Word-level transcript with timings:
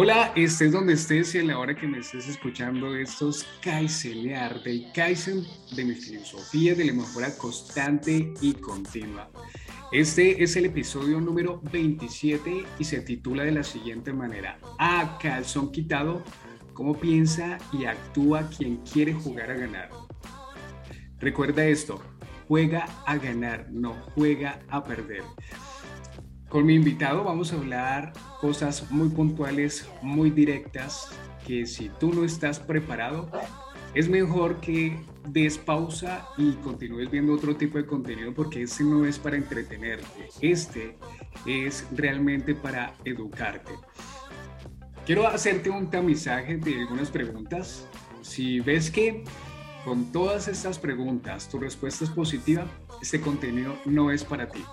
Hola, 0.00 0.32
estés 0.36 0.70
donde 0.70 0.92
estés 0.92 1.34
y 1.34 1.38
a 1.38 1.42
la 1.42 1.58
hora 1.58 1.74
que 1.74 1.88
me 1.88 1.98
estés 1.98 2.28
escuchando 2.28 2.94
estos 2.94 3.44
Kaizeniar 3.60 4.62
del 4.62 4.92
Kaizen 4.94 5.44
de 5.74 5.84
mi 5.84 5.96
filosofía 5.96 6.76
de 6.76 6.84
la 6.84 6.92
mejora 6.92 7.36
constante 7.36 8.32
y 8.40 8.52
continua. 8.54 9.28
Este 9.90 10.40
es 10.40 10.54
el 10.54 10.66
episodio 10.66 11.20
número 11.20 11.60
27 11.72 12.64
y 12.78 12.84
se 12.84 13.00
titula 13.00 13.42
de 13.42 13.50
la 13.50 13.64
siguiente 13.64 14.12
manera: 14.12 14.60
A 14.78 15.18
calzón 15.20 15.72
quitado, 15.72 16.22
cómo 16.74 16.94
piensa 16.94 17.58
y 17.72 17.86
actúa 17.86 18.48
quien 18.56 18.76
quiere 18.76 19.14
jugar 19.14 19.50
a 19.50 19.56
ganar. 19.56 19.90
Recuerda 21.18 21.66
esto, 21.66 22.00
juega 22.46 22.84
a 23.04 23.16
ganar, 23.16 23.66
no 23.72 23.94
juega 24.14 24.60
a 24.68 24.84
perder. 24.84 25.24
Con 26.48 26.64
mi 26.64 26.74
invitado 26.74 27.24
vamos 27.24 27.52
a 27.52 27.56
hablar 27.56 28.14
cosas 28.40 28.90
muy 28.90 29.10
puntuales, 29.10 29.86
muy 30.00 30.30
directas, 30.30 31.10
que 31.46 31.66
si 31.66 31.90
tú 31.90 32.10
no 32.14 32.24
estás 32.24 32.58
preparado, 32.58 33.30
es 33.94 34.08
mejor 34.08 34.58
que 34.60 34.98
des 35.28 35.58
pausa 35.58 36.26
y 36.38 36.52
continúes 36.52 37.10
viendo 37.10 37.34
otro 37.34 37.54
tipo 37.54 37.76
de 37.76 37.84
contenido 37.84 38.32
porque 38.32 38.62
este 38.62 38.82
no 38.82 39.04
es 39.04 39.18
para 39.18 39.36
entretenerte, 39.36 40.30
este 40.40 40.96
es 41.44 41.86
realmente 41.94 42.54
para 42.54 42.94
educarte. 43.04 43.72
Quiero 45.04 45.26
hacerte 45.26 45.68
un 45.68 45.90
tamizaje 45.90 46.56
de 46.56 46.80
algunas 46.80 47.10
preguntas. 47.10 47.86
Si 48.22 48.60
ves 48.60 48.90
que 48.90 49.22
con 49.84 50.12
todas 50.12 50.48
estas 50.48 50.78
preguntas 50.78 51.46
tu 51.48 51.58
respuesta 51.58 52.04
es 52.04 52.10
positiva, 52.10 52.66
este 53.02 53.20
contenido 53.20 53.76
no 53.84 54.10
es 54.10 54.24
para 54.24 54.48
ti. 54.48 54.64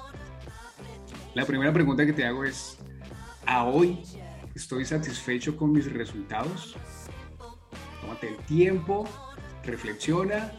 La 1.36 1.44
primera 1.44 1.74
pregunta 1.74 2.06
que 2.06 2.14
te 2.14 2.26
hago 2.26 2.46
es, 2.46 2.78
¿a 3.46 3.66
hoy 3.66 4.00
estoy 4.56 4.86
satisfecho 4.86 5.58
con 5.58 5.74
mis 5.74 5.92
resultados? 5.92 6.78
Tómate 8.00 8.30
el 8.30 8.38
tiempo, 8.46 9.04
reflexiona 9.66 10.54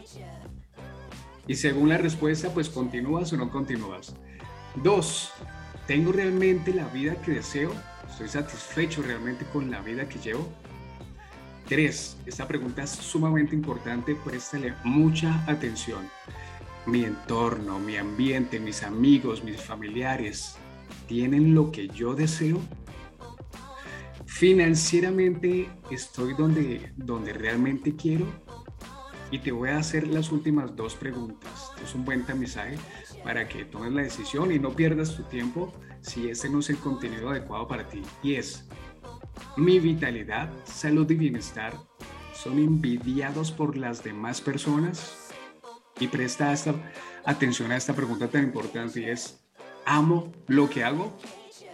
y 1.47 1.55
según 1.55 1.89
la 1.89 1.97
respuesta, 1.97 2.53
pues 2.53 2.69
continúas 2.69 3.33
o 3.33 3.37
no 3.37 3.49
continúas. 3.49 4.15
Dos, 4.75 5.33
¿tengo 5.87 6.11
realmente 6.11 6.71
la 6.71 6.87
vida 6.89 7.15
que 7.23 7.31
deseo? 7.31 7.73
¿Estoy 8.07 8.27
satisfecho 8.27 9.01
realmente 9.01 9.45
con 9.45 9.71
la 9.71 9.81
vida 9.81 10.07
que 10.07 10.19
llevo? 10.19 10.47
Tres, 11.67 12.17
esta 12.27 12.47
pregunta 12.47 12.83
es 12.83 12.91
sumamente 12.91 13.55
importante, 13.55 14.13
préstale 14.13 14.75
mucha 14.83 15.43
atención. 15.47 16.07
Mi 16.85 17.03
entorno, 17.03 17.79
mi 17.79 17.97
ambiente, 17.97 18.59
mis 18.59 18.83
amigos, 18.83 19.43
mis 19.43 19.59
familiares, 19.59 20.55
tienen 21.07 21.55
lo 21.55 21.71
que 21.71 21.87
yo 21.87 22.15
deseo? 22.15 22.59
Financieramente 24.25 25.69
estoy 25.89 26.33
donde, 26.33 26.93
donde 26.95 27.33
realmente 27.33 27.95
quiero. 27.95 28.25
Y 29.31 29.39
te 29.39 29.51
voy 29.51 29.69
a 29.69 29.77
hacer 29.77 30.07
las 30.07 30.31
últimas 30.31 30.75
dos 30.75 30.95
preguntas. 30.95 31.71
Es 31.83 31.95
un 31.95 32.05
buen 32.05 32.25
tamizaje 32.25 32.77
para 33.23 33.47
que 33.47 33.65
tomes 33.65 33.91
la 33.91 34.03
decisión 34.03 34.51
y 34.51 34.59
no 34.59 34.75
pierdas 34.75 35.15
tu 35.15 35.23
tiempo 35.23 35.73
si 36.01 36.29
ese 36.29 36.49
no 36.49 36.59
es 36.59 36.69
el 36.69 36.77
contenido 36.77 37.29
adecuado 37.29 37.67
para 37.67 37.89
ti. 37.89 38.01
Y 38.23 38.35
es, 38.35 38.67
mi 39.57 39.79
vitalidad, 39.79 40.51
salud 40.65 41.09
y 41.09 41.15
bienestar 41.15 41.73
son 42.33 42.59
envidiados 42.59 43.51
por 43.51 43.75
las 43.75 44.03
demás 44.03 44.39
personas. 44.39 45.31
Y 45.99 46.07
presta 46.07 46.53
esta, 46.53 46.75
atención 47.25 47.71
a 47.71 47.77
esta 47.77 47.93
pregunta 47.93 48.29
tan 48.29 48.43
importante 48.43 49.01
y 49.01 49.05
es, 49.05 49.43
amo 49.87 50.31
lo 50.47 50.69
que 50.69 50.83
hago. 50.83 51.17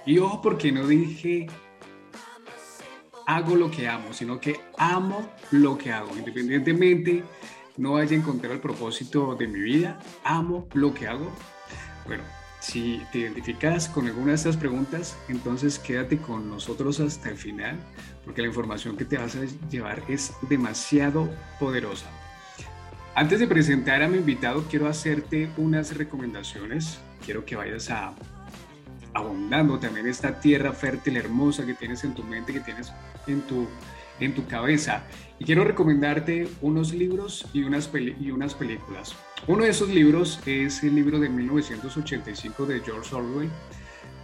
Y 0.06 0.20
ojo, 0.20 0.42
porque 0.42 0.72
no 0.72 0.88
dije 0.88 1.48
hago 3.26 3.56
lo 3.56 3.72
que 3.72 3.88
amo, 3.88 4.14
sino 4.14 4.40
que 4.40 4.60
amo 4.78 5.30
lo 5.52 5.78
que 5.78 5.92
hago. 5.92 6.16
Independientemente 6.16 7.24
no 7.78 7.94
vaya 7.94 8.16
a 8.16 8.20
encontrar 8.20 8.54
el 8.54 8.60
propósito 8.60 9.36
de 9.36 9.48
mi 9.48 9.60
vida, 9.60 10.00
amo 10.24 10.68
lo 10.74 10.94
que 10.94 11.08
hago. 11.08 11.32
Bueno, 12.06 12.24
si 12.60 13.02
te 13.12 13.20
identificas 13.20 13.88
con 13.88 14.08
alguna 14.08 14.30
de 14.30 14.36
estas 14.36 14.58
preguntas, 14.58 15.18
entonces 15.30 15.80
quédate 15.80 16.18
con 16.18 16.50
nosotros 16.50 17.00
hasta 17.00 17.30
el 17.30 17.38
final, 17.38 17.78
porque 18.26 18.42
la 18.42 18.48
información 18.48 18.98
que 18.98 19.06
te 19.06 19.18
vas 19.18 19.36
a 19.36 19.46
llevar 19.70 20.04
es 20.08 20.34
demasiado 20.50 21.30
poderosa. 21.60 22.06
Antes 23.16 23.40
de 23.40 23.48
presentar 23.48 24.02
a 24.02 24.08
mi 24.08 24.18
invitado, 24.18 24.66
quiero 24.70 24.88
hacerte 24.88 25.50
unas 25.58 25.96
recomendaciones 25.96 27.00
quiero 27.24 27.46
que 27.46 27.56
vayas 27.56 27.90
a 27.90 28.14
abundando 29.14 29.80
también 29.80 30.08
esta 30.08 30.40
tierra 30.40 30.74
fértil, 30.74 31.18
hermosa 31.18 31.66
que 31.66 31.74
tienes 31.74 32.04
en 32.04 32.14
tu 32.14 32.24
mente, 32.24 32.54
que 32.54 32.60
tienes 32.60 32.92
en 33.28 33.42
tu, 33.42 33.68
en 34.20 34.34
tu 34.34 34.46
cabeza. 34.48 35.04
Y 35.40 35.46
quiero 35.46 35.64
recomendarte 35.64 36.48
unos 36.62 36.94
libros 36.94 37.48
y 37.54 37.64
unas, 37.64 37.90
y 37.94 38.32
unas 38.32 38.56
películas. 38.56 39.16
Uno 39.48 39.64
de 39.64 39.70
esos 39.70 39.90
libros 39.90 40.40
es 40.46 40.84
el 40.84 40.96
libro 40.96 41.20
de 41.20 41.30
1985 41.30 42.66
de 42.66 42.80
George 42.80 43.16
Orwell, 43.16 43.50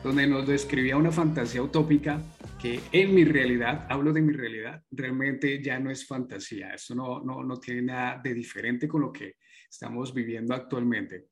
donde 0.03 0.25
nos 0.27 0.47
describía 0.47 0.95
una 0.97 1.11
fantasía 1.11 1.61
utópica 1.61 2.21
que 2.59 2.79
en 2.91 3.13
mi 3.13 3.25
realidad, 3.25 3.85
hablo 3.89 4.13
de 4.13 4.21
mi 4.21 4.33
realidad, 4.33 4.81
realmente 4.91 5.61
ya 5.61 5.77
no 5.79 5.91
es 5.91 6.07
fantasía. 6.07 6.73
Esto 6.73 6.95
no, 6.95 7.21
no, 7.21 7.43
no 7.43 7.59
tiene 7.59 7.81
nada 7.81 8.19
de 8.23 8.33
diferente 8.33 8.87
con 8.87 9.01
lo 9.01 9.11
que 9.11 9.35
estamos 9.69 10.13
viviendo 10.13 10.55
actualmente. 10.55 11.27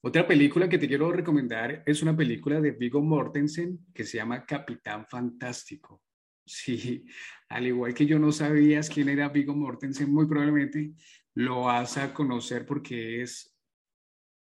Otra 0.00 0.28
película 0.28 0.68
que 0.68 0.78
te 0.78 0.86
quiero 0.86 1.10
recomendar 1.10 1.82
es 1.84 2.02
una 2.02 2.16
película 2.16 2.60
de 2.60 2.70
Vigo 2.70 3.02
Mortensen 3.02 3.84
que 3.92 4.04
se 4.04 4.18
llama 4.18 4.44
Capitán 4.46 5.06
Fantástico. 5.06 6.02
Sí, 6.50 7.04
al 7.50 7.66
igual 7.66 7.92
que 7.92 8.06
yo 8.06 8.18
no 8.18 8.32
sabías 8.32 8.88
quién 8.88 9.10
era 9.10 9.28
Vigo 9.28 9.54
Mortensen, 9.54 10.10
muy 10.10 10.26
probablemente 10.26 10.94
lo 11.34 11.64
vas 11.64 11.98
a 11.98 12.14
conocer 12.14 12.64
porque 12.64 13.20
es 13.20 13.54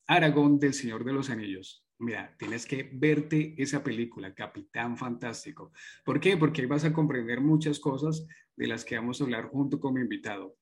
Aragón 0.06 0.58
del 0.58 0.72
Señor 0.72 1.04
de 1.04 1.12
los 1.12 1.28
Anillos. 1.28 1.86
Mira, 1.98 2.34
tienes 2.38 2.64
que 2.64 2.88
verte 2.90 3.54
esa 3.58 3.84
película, 3.84 4.34
Capitán 4.34 4.96
Fantástico. 4.96 5.72
¿Por 6.02 6.18
qué? 6.20 6.38
Porque 6.38 6.62
ahí 6.62 6.66
vas 6.66 6.86
a 6.86 6.92
comprender 6.94 7.42
muchas 7.42 7.78
cosas 7.78 8.26
de 8.56 8.66
las 8.66 8.82
que 8.82 8.96
vamos 8.96 9.20
a 9.20 9.24
hablar 9.24 9.50
junto 9.50 9.78
con 9.78 9.92
mi 9.92 10.00
invitado. 10.00 10.56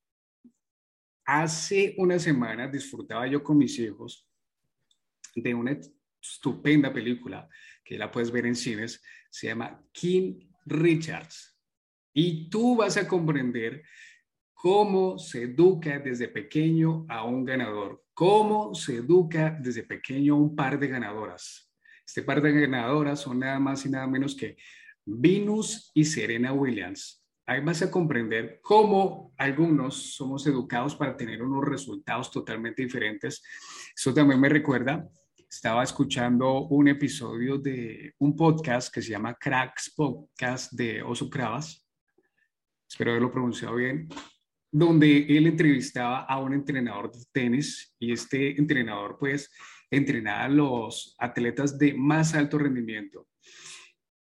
Hace 1.24 1.94
una 1.98 2.18
semana 2.18 2.66
disfrutaba 2.66 3.28
yo 3.28 3.44
con 3.44 3.58
mis 3.58 3.78
hijos 3.78 4.27
de 5.42 5.54
una 5.54 5.78
estupenda 6.20 6.92
película 6.92 7.48
que 7.84 7.98
la 7.98 8.10
puedes 8.10 8.30
ver 8.30 8.46
en 8.46 8.54
cines, 8.54 9.02
se 9.30 9.48
llama 9.48 9.82
King 9.92 10.48
Richards. 10.66 11.58
Y 12.12 12.48
tú 12.50 12.76
vas 12.76 12.96
a 12.96 13.06
comprender 13.06 13.82
cómo 14.52 15.18
se 15.18 15.42
educa 15.44 15.98
desde 16.00 16.28
pequeño 16.28 17.06
a 17.08 17.24
un 17.24 17.44
ganador, 17.44 18.04
cómo 18.12 18.74
se 18.74 18.96
educa 18.96 19.56
desde 19.60 19.84
pequeño 19.84 20.34
a 20.34 20.38
un 20.38 20.56
par 20.56 20.78
de 20.78 20.88
ganadoras. 20.88 21.72
Este 22.04 22.22
par 22.22 22.42
de 22.42 22.52
ganadoras 22.52 23.20
son 23.20 23.38
nada 23.38 23.58
más 23.60 23.86
y 23.86 23.90
nada 23.90 24.06
menos 24.06 24.34
que 24.34 24.56
Venus 25.04 25.90
y 25.94 26.04
Serena 26.04 26.52
Williams. 26.52 27.24
Ahí 27.46 27.62
vas 27.62 27.80
a 27.82 27.90
comprender 27.90 28.60
cómo 28.62 29.32
algunos 29.38 30.14
somos 30.14 30.46
educados 30.46 30.96
para 30.96 31.16
tener 31.16 31.42
unos 31.42 31.64
resultados 31.64 32.30
totalmente 32.30 32.82
diferentes. 32.82 33.42
Eso 33.96 34.12
también 34.12 34.40
me 34.40 34.50
recuerda 34.50 35.08
estaba 35.50 35.82
escuchando 35.82 36.66
un 36.66 36.88
episodio 36.88 37.56
de 37.56 38.14
un 38.18 38.36
podcast 38.36 38.92
que 38.92 39.00
se 39.00 39.10
llama 39.10 39.34
Cracks 39.34 39.92
Podcast 39.96 40.72
de 40.72 41.02
Oso 41.02 41.30
Cravas, 41.30 41.88
espero 42.88 43.12
haberlo 43.12 43.30
pronunciado 43.30 43.76
bien, 43.76 44.08
donde 44.70 45.24
él 45.26 45.46
entrevistaba 45.46 46.24
a 46.24 46.38
un 46.38 46.52
entrenador 46.52 47.10
de 47.10 47.24
tenis 47.32 47.94
y 47.98 48.12
este 48.12 48.58
entrenador 48.58 49.16
pues 49.18 49.50
entrenaba 49.90 50.44
a 50.44 50.48
los 50.48 51.16
atletas 51.18 51.78
de 51.78 51.94
más 51.94 52.34
alto 52.34 52.58
rendimiento. 52.58 53.28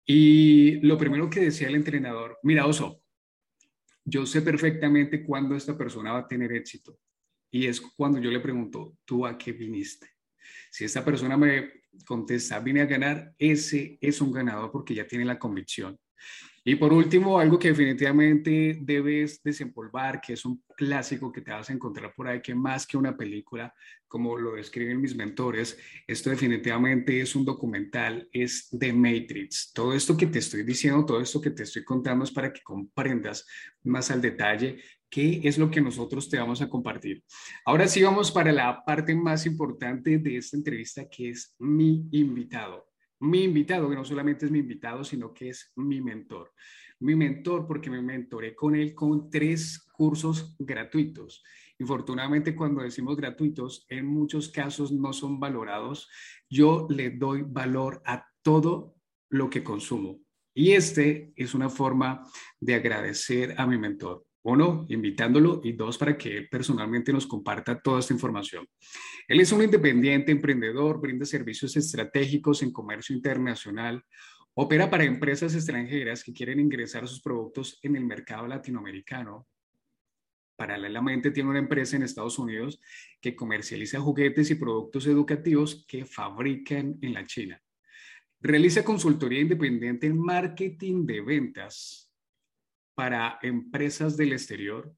Y 0.05 0.81
lo 0.83 0.99
primero 0.99 1.31
que 1.31 1.41
decía 1.41 1.69
el 1.69 1.77
entrenador, 1.77 2.39
mira 2.43 2.67
Oso, 2.67 3.01
yo 4.05 4.27
sé 4.27 4.43
perfectamente 4.43 5.25
cuándo 5.25 5.57
esta 5.57 5.77
persona 5.77 6.13
va 6.13 6.19
a 6.21 6.29
tener 6.29 6.53
éxito. 6.53 6.99
Y 7.51 7.67
es 7.67 7.81
cuando 7.81 8.21
yo 8.21 8.31
le 8.31 8.41
pregunto, 8.41 8.99
¿tú 9.05 9.27
a 9.27 9.39
qué 9.39 9.53
viniste? 9.53 10.16
Si 10.71 10.85
esta 10.85 11.05
persona 11.05 11.37
me 11.37 11.83
contesta, 12.05 12.61
vine 12.61 12.83
a 12.83 12.87
ganar, 12.87 13.33
ese 13.39 13.99
es 14.01 14.21
un 14.21 14.33
ganador 14.33 14.71
porque 14.71 14.95
ya 14.95 15.07
tiene 15.07 15.25
la 15.25 15.39
convicción. 15.39 15.99
Y 16.69 16.75
por 16.75 16.93
último, 16.93 17.39
algo 17.39 17.61
que 17.61 17.69
definitivamente 17.69 18.77
debes 18.81 19.41
desempolvar, 19.41 20.21
que 20.21 20.33
es 20.33 20.45
un 20.45 20.65
clásico 20.77 21.31
que 21.31 21.41
te 21.41 21.53
vas 21.53 21.71
a 21.71 21.73
encontrar 21.73 22.13
por 22.13 22.27
ahí, 22.27 22.43
que 22.43 22.57
más 22.57 22.89
que 22.89 22.97
una 22.97 23.17
película, 23.17 23.73
como 24.09 24.37
lo 24.37 24.57
describen 24.57 25.01
mis 25.01 25.15
mentores, 25.15 25.79
esto 26.09 26.29
definitivamente 26.29 27.21
es 27.21 27.37
un 27.37 27.45
documental, 27.45 28.29
es 28.33 28.69
The 28.77 28.93
Matrix. 28.93 29.73
Todo 29.73 29.95
esto 29.95 30.17
que 30.17 30.27
te 30.27 30.41
estoy 30.41 30.65
diciendo, 30.65 31.07
todo 31.07 31.21
esto 31.21 31.41
que 31.41 31.51
te 31.51 31.63
estoy 31.63 31.85
contando 31.85 32.25
es 32.25 32.33
para 32.33 32.53
que 32.53 32.63
comprendas 32.65 33.47
más 33.85 34.11
al 34.11 34.21
detalle 34.21 34.83
qué 35.17 35.41
es 35.45 35.57
lo 35.57 35.71
que 35.71 35.81
nosotros 35.81 36.29
te 36.29 36.37
vamos 36.37 36.61
a 36.61 36.69
compartir. 36.69 37.25
Ahora 37.65 37.89
sí 37.89 38.03
vamos 38.03 38.31
para 38.31 38.53
la 38.53 38.85
parte 38.85 39.15
más 39.15 39.47
importante 39.47 40.19
de 40.19 40.37
esta 40.37 40.59
entrevista, 40.59 41.09
que 41.09 41.31
es 41.31 41.55
mi 41.59 42.07
invitado. 42.13 42.85
mi 43.19 43.45
invitado, 43.45 43.89
que 43.89 43.95
no 43.95 44.05
solamente 44.05 44.45
es 44.45 44.53
mi 44.53 44.59
invitado, 44.59 45.03
sino 45.03 45.33
que 45.33 45.49
es 45.49 45.73
mi 45.75 46.03
mentor. 46.03 46.53
Mi 47.01 47.15
mentor 47.15 47.67
porque 47.67 47.89
me 47.89 48.03
mentoré 48.03 48.55
con 48.55 48.77
él 48.77 48.95
con 48.95 49.31
tres 49.31 49.89
cursos 49.91 50.55
gratuitos. 50.59 51.43
Infortunadamente, 51.79 52.55
cuando 52.55 52.83
decimos 52.83 53.17
gratuitos, 53.17 53.87
en 53.89 54.05
muchos 54.05 54.51
casos 54.51 54.93
no 54.93 55.15
son 55.15 55.41
valorados. 55.41 56.11
Yo 56.51 56.87
le 56.91 57.09
doy 57.09 57.43
valor 57.43 58.03
a 58.05 58.27
todo 58.43 58.97
lo 59.31 59.49
que 59.49 59.65
consumo. 59.65 60.21
Y 60.53 60.73
este 60.73 61.33
es 61.37 61.55
una 61.55 61.71
forma 61.71 62.23
de 62.61 62.75
agradecer 62.75 63.55
a 63.57 63.67
mi 63.67 63.79
mentor. 63.79 64.26
Uno, 64.49 64.87
invitándolo 64.89 65.61
y 65.65 65.73
dos, 65.73 65.99
para 65.99 66.17
que 66.17 66.37
él 66.37 66.49
personalmente 66.49 67.13
nos 67.13 67.27
comparta 67.27 67.81
toda 67.81 67.99
esta 67.99 68.15
información. 68.15 68.65
Él 69.27 69.41
es 69.41 69.51
un 69.51 69.61
independiente 69.61 70.31
emprendedor, 70.31 71.01
brinda 71.01 71.27
servicios 71.27 71.77
estratégicos 71.77 72.63
en 72.63 72.71
comercio 72.71 73.17
internacional, 73.17 74.05
opera 74.55 74.89
para 74.89 75.03
empresas 75.03 75.53
extranjeras 75.57 76.23
que 76.23 76.33
quieren 76.33 76.61
ingresar 76.61 77.09
sus 77.09 77.21
productos 77.21 77.81
en 77.83 77.97
el 77.97 78.05
mercado 78.05 78.47
latinoamericano. 78.47 79.49
Paralelamente 80.55 81.33
tiene 81.33 81.51
una 81.51 81.59
empresa 81.59 81.97
en 81.97 82.05
Estados 82.05 82.39
Unidos 82.39 82.81
que 83.21 83.35
comercializa 83.35 83.99
juguetes 83.99 84.49
y 84.53 84.55
productos 84.55 85.09
educativos 85.09 85.85
que 85.89 86.05
fabrican 86.05 86.97
en 87.03 87.15
la 87.15 87.27
China. 87.27 87.61
Realiza 88.41 88.85
consultoría 88.85 89.41
independiente 89.41 90.07
en 90.07 90.21
marketing 90.21 91.05
de 91.05 91.21
ventas 91.21 92.06
para 92.97 93.39
empresas 93.43 94.17
del 94.17 94.33
exterior. 94.33 94.93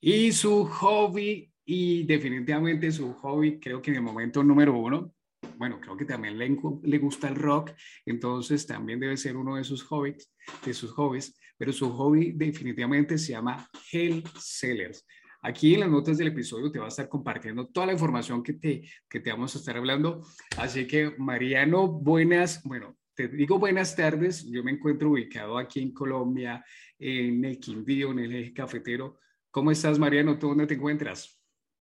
Y 0.00 0.32
su 0.32 0.64
hobby, 0.64 1.52
y 1.66 2.04
definitivamente 2.04 2.90
su 2.90 3.12
hobby, 3.14 3.60
creo 3.60 3.82
que 3.82 3.90
en 3.90 3.96
el 3.96 4.02
momento 4.02 4.42
número 4.42 4.74
uno, 4.74 5.14
bueno, 5.58 5.80
creo 5.80 5.96
que 5.96 6.04
también 6.04 6.38
le, 6.38 6.56
le 6.82 6.98
gusta 6.98 7.28
el 7.28 7.34
rock, 7.34 7.72
entonces 8.06 8.66
también 8.66 9.00
debe 9.00 9.16
ser 9.16 9.36
uno 9.36 9.56
de 9.56 9.64
sus 9.64 9.82
hobbies, 9.82 10.32
de 10.64 10.72
sus 10.72 10.92
hobbies, 10.92 11.38
pero 11.58 11.72
su 11.72 11.90
hobby 11.90 12.32
definitivamente 12.32 13.18
se 13.18 13.32
llama 13.32 13.68
Hell 13.90 14.24
Sellers. 14.38 15.04
Aquí 15.42 15.74
en 15.74 15.80
las 15.80 15.90
notas 15.90 16.18
del 16.18 16.28
episodio 16.28 16.70
te 16.70 16.78
va 16.78 16.84
a 16.84 16.88
estar 16.88 17.08
compartiendo 17.08 17.66
toda 17.66 17.86
la 17.86 17.92
información 17.92 18.44
que 18.44 18.52
te, 18.52 18.82
que 19.08 19.18
te 19.18 19.30
vamos 19.32 19.54
a 19.56 19.58
estar 19.58 19.76
hablando. 19.76 20.24
Así 20.56 20.86
que, 20.86 21.14
Mariano, 21.18 21.88
buenas, 21.88 22.62
bueno, 22.62 22.96
te 23.14 23.28
digo 23.28 23.58
buenas 23.58 23.94
tardes. 23.94 24.48
Yo 24.50 24.62
me 24.62 24.70
encuentro 24.70 25.10
ubicado 25.10 25.58
aquí 25.58 25.80
en 25.80 25.92
Colombia, 25.92 26.64
en 27.02 27.44
el 27.44 27.58
Quindío, 27.58 28.12
en 28.12 28.20
el 28.20 28.34
eje 28.34 28.52
cafetero. 28.52 29.18
¿Cómo 29.50 29.70
estás, 29.70 29.98
Mariano? 29.98 30.38
¿Tú 30.38 30.48
dónde 30.48 30.66
te 30.66 30.74
encuentras? 30.74 31.38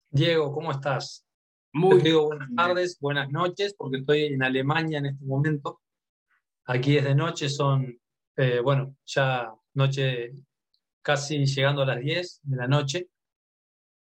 Diego, 0.10 0.52
¿cómo 0.52 0.72
estás? 0.72 1.28
Muy 1.74 1.98
te 1.98 2.10
digo 2.10 2.26
buenas 2.26 2.50
tardes, 2.56 3.00
buenas 3.00 3.30
noches, 3.32 3.74
porque 3.78 3.98
estoy 3.98 4.26
en 4.26 4.44
Alemania 4.44 5.00
en 5.00 5.08
este 5.08 5.26
momento. 5.26 5.82
Aquí 6.66 6.98
es 6.98 7.04
de 7.04 7.16
noche, 7.16 7.50
son, 7.50 8.00
eh, 8.36 8.60
bueno, 8.60 8.96
ya 9.06 9.54
noche 9.74 10.34
casi 11.02 11.46
llegando 11.46 11.82
a 11.82 11.86
las 11.86 12.02
10 12.02 12.42
de 12.44 12.56
la 12.56 12.68
noche. 12.68 13.10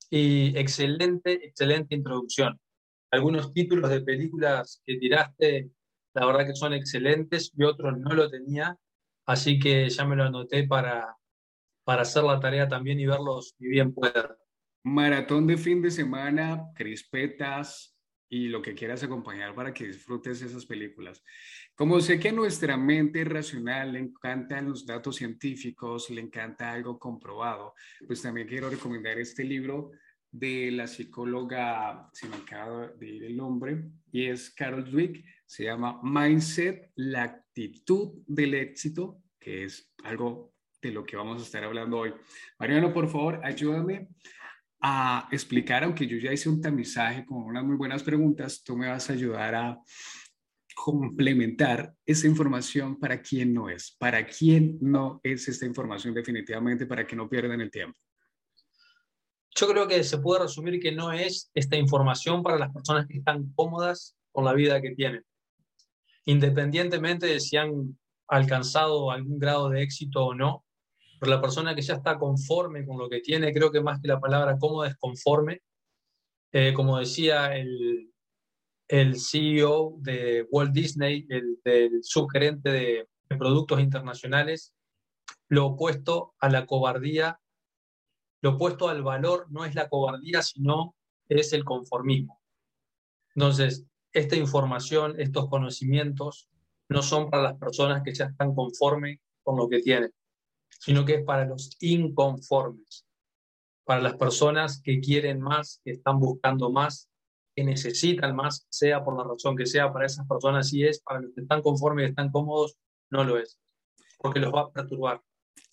Y 0.09 0.57
excelente, 0.57 1.45
excelente 1.45 1.95
introducción. 1.95 2.59
Algunos 3.11 3.53
títulos 3.53 3.89
de 3.89 4.01
películas 4.01 4.81
que 4.85 4.97
tiraste 4.97 5.71
la 6.13 6.25
verdad 6.25 6.45
que 6.45 6.55
son 6.55 6.73
excelentes 6.73 7.51
y 7.55 7.63
otros 7.63 7.97
no 7.97 8.13
lo 8.13 8.29
tenía, 8.29 8.77
así 9.25 9.59
que 9.59 9.89
ya 9.89 10.05
me 10.05 10.15
lo 10.15 10.23
anoté 10.23 10.65
para, 10.67 11.17
para 11.83 12.03
hacer 12.03 12.23
la 12.23 12.39
tarea 12.39 12.67
también 12.67 12.99
y 12.99 13.05
verlos 13.05 13.55
y 13.59 13.67
bien 13.67 13.93
pueda. 13.93 14.37
Maratón 14.83 15.47
de 15.47 15.57
fin 15.57 15.81
de 15.81 15.91
semana, 15.91 16.71
crispetas 16.75 17.93
y 18.29 18.47
lo 18.47 18.61
que 18.61 18.73
quieras 18.73 19.03
acompañar 19.03 19.53
para 19.53 19.73
que 19.73 19.85
disfrutes 19.85 20.41
esas 20.41 20.65
películas. 20.65 21.23
Como 21.75 22.01
sé 22.01 22.19
que 22.19 22.29
a 22.29 22.33
nuestra 22.33 22.77
mente 22.77 23.23
racional 23.23 23.93
le 23.93 23.99
encantan 23.99 24.69
los 24.69 24.85
datos 24.85 25.17
científicos, 25.17 26.09
le 26.09 26.21
encanta 26.21 26.71
algo 26.71 26.97
comprobado, 26.97 27.75
pues 28.07 28.21
también 28.21 28.47
quiero 28.47 28.69
recomendar 28.69 29.19
este 29.19 29.43
libro 29.43 29.91
de 30.31 30.71
la 30.71 30.87
psicóloga, 30.87 32.09
se 32.11 32.27
me 32.27 32.37
acaba 32.37 32.87
de 32.87 33.07
ir 33.07 33.23
el 33.23 33.37
nombre, 33.37 33.83
y 34.11 34.25
es 34.25 34.49
Carol 34.49 34.89
Dweck, 34.89 35.23
se 35.45 35.65
llama 35.65 35.99
Mindset, 36.01 36.91
la 36.95 37.42
actitud 37.53 38.23
del 38.25 38.55
éxito, 38.55 39.21
que 39.39 39.65
es 39.65 39.93
algo 40.03 40.53
de 40.81 40.91
lo 40.91 41.05
que 41.05 41.15
vamos 41.15 41.39
a 41.39 41.45
estar 41.45 41.63
hablando 41.63 41.99
hoy. 41.99 42.13
Mariano, 42.57 42.91
por 42.91 43.07
favor, 43.07 43.39
ayúdame 43.43 44.09
a 44.81 45.29
explicar, 45.31 45.83
aunque 45.83 46.07
yo 46.07 46.17
ya 46.17 46.33
hice 46.33 46.49
un 46.49 46.59
tamizaje 46.59 47.25
con 47.25 47.43
unas 47.43 47.63
muy 47.63 47.77
buenas 47.77 48.01
preguntas, 48.01 48.63
tú 48.63 48.75
me 48.75 48.87
vas 48.87 49.09
a 49.09 49.13
ayudar 49.13 49.55
a 49.55 49.79
complementar 50.75 51.93
esa 52.05 52.27
información 52.27 52.99
para 52.99 53.21
quien 53.21 53.53
no 53.53 53.69
es, 53.69 53.95
para 53.99 54.25
quien 54.25 54.79
no 54.81 55.21
es 55.23 55.47
esta 55.47 55.67
información 55.67 56.13
definitivamente, 56.13 56.87
para 56.87 57.05
que 57.05 57.15
no 57.15 57.29
pierdan 57.29 57.61
el 57.61 57.69
tiempo. 57.69 57.97
Yo 59.55 59.67
creo 59.67 59.87
que 59.87 60.03
se 60.03 60.17
puede 60.17 60.41
resumir 60.41 60.79
que 60.79 60.91
no 60.91 61.13
es 61.13 61.51
esta 61.53 61.77
información 61.77 62.41
para 62.41 62.57
las 62.57 62.73
personas 62.73 63.05
que 63.05 63.19
están 63.19 63.53
cómodas 63.53 64.17
con 64.31 64.43
la 64.43 64.53
vida 64.53 64.81
que 64.81 64.95
tienen. 64.95 65.23
Independientemente 66.25 67.27
de 67.27 67.39
si 67.39 67.57
han 67.57 67.97
alcanzado 68.27 69.11
algún 69.11 69.39
grado 69.39 69.69
de 69.69 69.81
éxito 69.83 70.25
o 70.25 70.33
no, 70.33 70.65
pero 71.19 71.31
la 71.31 71.41
persona 71.41 71.75
que 71.75 71.81
ya 71.81 71.95
está 71.95 72.17
conforme 72.17 72.85
con 72.85 72.97
lo 72.97 73.09
que 73.09 73.19
tiene, 73.19 73.53
creo 73.53 73.71
que 73.71 73.81
más 73.81 74.01
que 74.01 74.07
la 74.07 74.19
palabra 74.19 74.57
cómoda 74.57 74.89
es 74.89 74.97
conforme. 74.97 75.61
Eh, 76.51 76.73
como 76.73 76.99
decía 76.99 77.55
el, 77.55 78.11
el 78.87 79.19
CEO 79.19 79.95
de 79.99 80.47
Walt 80.51 80.71
Disney, 80.71 81.25
el, 81.29 81.59
el 81.63 82.03
subgerente 82.03 82.71
de 82.71 83.07
productos 83.37 83.79
internacionales, 83.79 84.73
lo 85.49 85.67
opuesto 85.67 86.35
a 86.39 86.49
la 86.49 86.65
cobardía 86.65 87.39
lo 88.43 88.55
opuesto 88.55 88.89
al 88.89 89.01
valor 89.01 89.47
no 89.49 89.63
es 89.63 89.73
la 89.73 89.87
cobardía, 89.87 90.41
sino 90.41 90.97
es 91.29 91.53
el 91.53 91.63
conformismo. 91.63 92.41
Entonces, 93.35 93.85
esta 94.13 94.35
información, 94.35 95.15
estos 95.19 95.49
conocimientos, 95.49 96.49
no 96.89 97.01
son 97.01 97.29
para 97.29 97.43
las 97.43 97.57
personas 97.57 98.03
que 98.03 98.13
ya 98.13 98.25
están 98.25 98.53
conformes 98.53 99.19
con 99.41 99.57
lo 99.57 99.67
que 99.67 99.79
tienen, 99.79 100.13
sino 100.69 101.03
que 101.03 101.15
es 101.15 101.23
para 101.23 101.45
los 101.45 101.75
inconformes, 101.79 103.05
para 103.83 104.01
las 104.01 104.15
personas 104.15 104.81
que 104.81 104.99
quieren 104.99 105.41
más, 105.41 105.81
que 105.83 105.91
están 105.91 106.19
buscando 106.19 106.71
más, 106.71 107.09
que 107.55 107.63
necesitan 107.63 108.35
más, 108.35 108.65
sea 108.69 109.03
por 109.03 109.17
la 109.17 109.23
razón 109.23 109.55
que 109.55 109.65
sea, 109.65 109.91
para 109.91 110.05
esas 110.05 110.27
personas 110.27 110.69
sí 110.69 110.83
es, 110.83 111.01
para 111.01 111.21
los 111.21 111.33
que 111.33 111.41
están 111.41 111.61
conformes 111.61 112.07
y 112.07 112.09
están 112.09 112.31
cómodos, 112.31 112.77
no 113.09 113.23
lo 113.23 113.37
es, 113.37 113.59
porque 114.19 114.39
los 114.39 114.53
va 114.53 114.61
a 114.61 114.71
perturbar. 114.71 115.21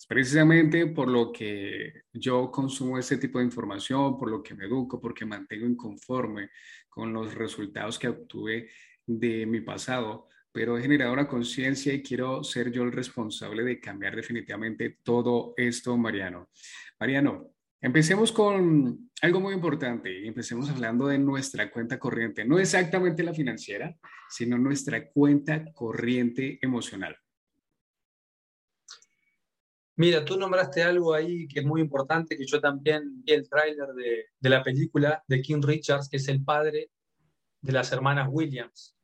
Precisamente 0.08 0.86
por 0.86 1.08
lo 1.08 1.30
que 1.30 1.92
yo 2.12 2.50
consumo 2.50 2.98
este 2.98 3.18
tipo 3.18 3.38
de 3.38 3.44
información, 3.44 4.18
por 4.18 4.30
lo 4.30 4.42
que 4.42 4.54
me 4.54 4.64
educo, 4.64 5.00
porque 5.00 5.24
mantengo 5.24 5.66
inconforme 5.66 6.50
con 6.90 7.12
los 7.12 7.34
resultados 7.34 7.98
que 7.98 8.08
obtuve 8.08 8.68
de 9.06 9.46
mi 9.46 9.60
pasado, 9.62 10.28
pero 10.52 10.76
he 10.76 10.82
generado 10.82 11.12
una 11.12 11.28
conciencia 11.28 11.94
y 11.94 12.02
quiero 12.02 12.44
ser 12.44 12.70
yo 12.70 12.82
el 12.82 12.92
responsable 12.92 13.62
de 13.64 13.80
cambiar 13.80 14.16
definitivamente 14.16 14.98
todo 15.02 15.54
esto, 15.56 15.96
Mariano. 15.96 16.50
Mariano, 16.98 17.52
empecemos 17.80 18.32
con 18.32 19.10
algo 19.22 19.40
muy 19.40 19.54
importante 19.54 20.26
empecemos 20.26 20.70
hablando 20.70 21.06
de 21.06 21.18
nuestra 21.18 21.70
cuenta 21.70 21.98
corriente, 21.98 22.44
no 22.44 22.58
exactamente 22.58 23.22
la 23.22 23.34
financiera, 23.34 23.94
sino 24.28 24.58
nuestra 24.58 25.08
cuenta 25.08 25.64
corriente 25.72 26.58
emocional. 26.60 27.16
Mira, 30.00 30.24
tú 30.24 30.38
nombraste 30.38 30.82
algo 30.82 31.12
ahí 31.12 31.46
que 31.46 31.60
es 31.60 31.66
muy 31.66 31.82
importante, 31.82 32.34
que 32.34 32.46
yo 32.46 32.58
también 32.58 33.22
vi 33.22 33.34
el 33.34 33.46
tráiler 33.46 33.88
de, 33.88 34.48
la 34.48 34.62
película 34.62 35.22
de 35.28 35.42
King 35.42 35.60
Richards, 35.60 36.08
que 36.08 36.16
es 36.16 36.26
el 36.28 36.42
padre 36.42 36.90
de 37.60 37.72
las 37.72 37.92
hermanas 37.92 38.26
Williams. 38.30 38.96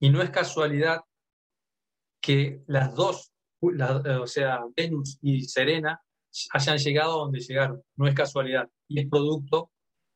Y 0.00 0.10
no 0.10 0.20
es 0.20 0.30
casualidad 0.30 1.02
que 2.20 2.60
las 2.66 2.92
dos, 2.96 3.32
o 3.60 4.26
sea, 4.26 4.64
Venus 4.76 5.16
y 5.22 5.42
Serena, 5.42 6.02
hayan 6.50 6.78
llegado 6.78 7.12
a 7.12 7.22
donde 7.26 7.38
llegaron. 7.38 7.84
No 7.94 8.08
es 8.08 8.14
casualidad. 8.16 8.68
Y 8.88 8.98
es 8.98 9.08
producto 9.08 9.70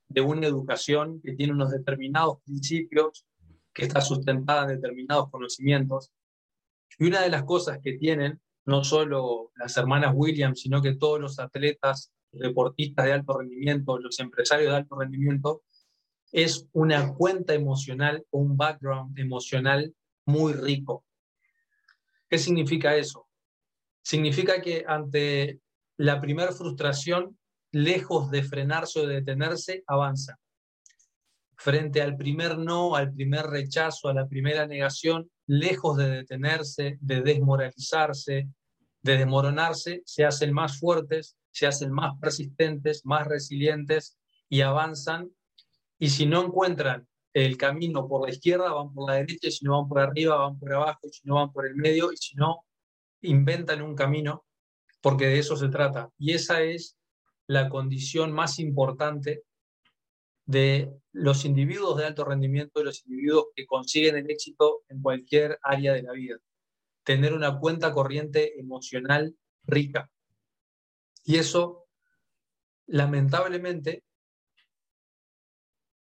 de 0.08 0.22
una 0.22 0.48
educación 0.48 1.20
que 1.22 1.34
tiene 1.34 1.52
unos 1.52 1.70
determinados 1.70 2.42
principios, 2.42 3.24
que 3.72 3.84
está 3.84 4.00
sustentada 4.00 4.62
en 4.62 4.80
determinados 4.80 5.30
conocimientos. 5.30 6.10
Y 6.98 7.06
una 7.06 7.22
de 7.22 7.30
las 7.30 7.44
cosas 7.44 7.78
que 7.80 7.92
tienen 7.92 8.40
no 8.70 8.84
solo 8.84 9.50
las 9.56 9.76
hermanas 9.76 10.12
Williams, 10.14 10.60
sino 10.60 10.80
que 10.80 10.94
todos 10.94 11.20
los 11.20 11.40
atletas, 11.40 12.12
deportistas 12.30 13.04
de 13.04 13.12
alto 13.12 13.36
rendimiento, 13.36 13.98
los 13.98 14.20
empresarios 14.20 14.70
de 14.70 14.76
alto 14.76 14.96
rendimiento, 14.96 15.62
es 16.30 16.68
una 16.72 17.12
cuenta 17.14 17.52
emocional 17.52 18.24
un 18.30 18.56
background 18.56 19.18
emocional 19.18 19.92
muy 20.24 20.52
rico. 20.52 21.04
¿Qué 22.28 22.38
significa 22.38 22.94
eso? 22.94 23.26
Significa 24.02 24.62
que 24.62 24.84
ante 24.86 25.58
la 25.96 26.20
primera 26.20 26.52
frustración, 26.52 27.36
lejos 27.72 28.30
de 28.30 28.44
frenarse 28.44 29.00
o 29.00 29.06
de 29.08 29.16
detenerse, 29.16 29.82
avanza. 29.88 30.38
Frente 31.56 32.00
al 32.02 32.16
primer 32.16 32.56
no, 32.56 32.94
al 32.94 33.12
primer 33.12 33.46
rechazo, 33.46 34.06
a 34.08 34.14
la 34.14 34.28
primera 34.28 34.64
negación, 34.68 35.28
lejos 35.48 35.96
de 35.96 36.08
detenerse, 36.08 36.98
de 37.00 37.20
desmoralizarse, 37.22 38.48
de 39.02 39.18
desmoronarse, 39.18 40.02
se 40.04 40.24
hacen 40.24 40.52
más 40.52 40.78
fuertes, 40.78 41.36
se 41.50 41.66
hacen 41.66 41.90
más 41.92 42.18
persistentes, 42.20 43.04
más 43.04 43.26
resilientes 43.26 44.18
y 44.48 44.60
avanzan. 44.60 45.30
Y 45.98 46.10
si 46.10 46.26
no 46.26 46.44
encuentran 46.44 47.06
el 47.32 47.56
camino 47.56 48.08
por 48.08 48.26
la 48.26 48.34
izquierda, 48.34 48.72
van 48.72 48.92
por 48.92 49.08
la 49.08 49.16
derecha, 49.16 49.48
y 49.48 49.52
si 49.52 49.64
no 49.64 49.78
van 49.78 49.88
por 49.88 50.00
arriba, 50.00 50.36
van 50.36 50.58
por 50.58 50.72
abajo, 50.72 51.00
y 51.04 51.10
si 51.10 51.20
no 51.24 51.36
van 51.36 51.52
por 51.52 51.66
el 51.66 51.76
medio, 51.76 52.12
y 52.12 52.16
si 52.16 52.34
no, 52.34 52.64
inventan 53.22 53.82
un 53.82 53.94
camino, 53.94 54.44
porque 55.00 55.26
de 55.26 55.38
eso 55.38 55.56
se 55.56 55.68
trata. 55.68 56.10
Y 56.18 56.32
esa 56.32 56.62
es 56.62 56.96
la 57.46 57.68
condición 57.68 58.32
más 58.32 58.58
importante 58.58 59.44
de 60.46 60.92
los 61.12 61.44
individuos 61.44 61.96
de 61.96 62.06
alto 62.06 62.24
rendimiento, 62.24 62.80
de 62.80 62.86
los 62.86 63.06
individuos 63.06 63.46
que 63.54 63.66
consiguen 63.66 64.16
el 64.16 64.30
éxito 64.30 64.82
en 64.88 65.00
cualquier 65.00 65.58
área 65.62 65.92
de 65.92 66.02
la 66.02 66.12
vida. 66.12 66.36
Tener 67.10 67.34
una 67.34 67.58
cuenta 67.58 67.92
corriente 67.92 68.60
emocional 68.60 69.36
rica. 69.64 70.08
Y 71.24 71.38
eso, 71.38 71.88
lamentablemente, 72.86 74.04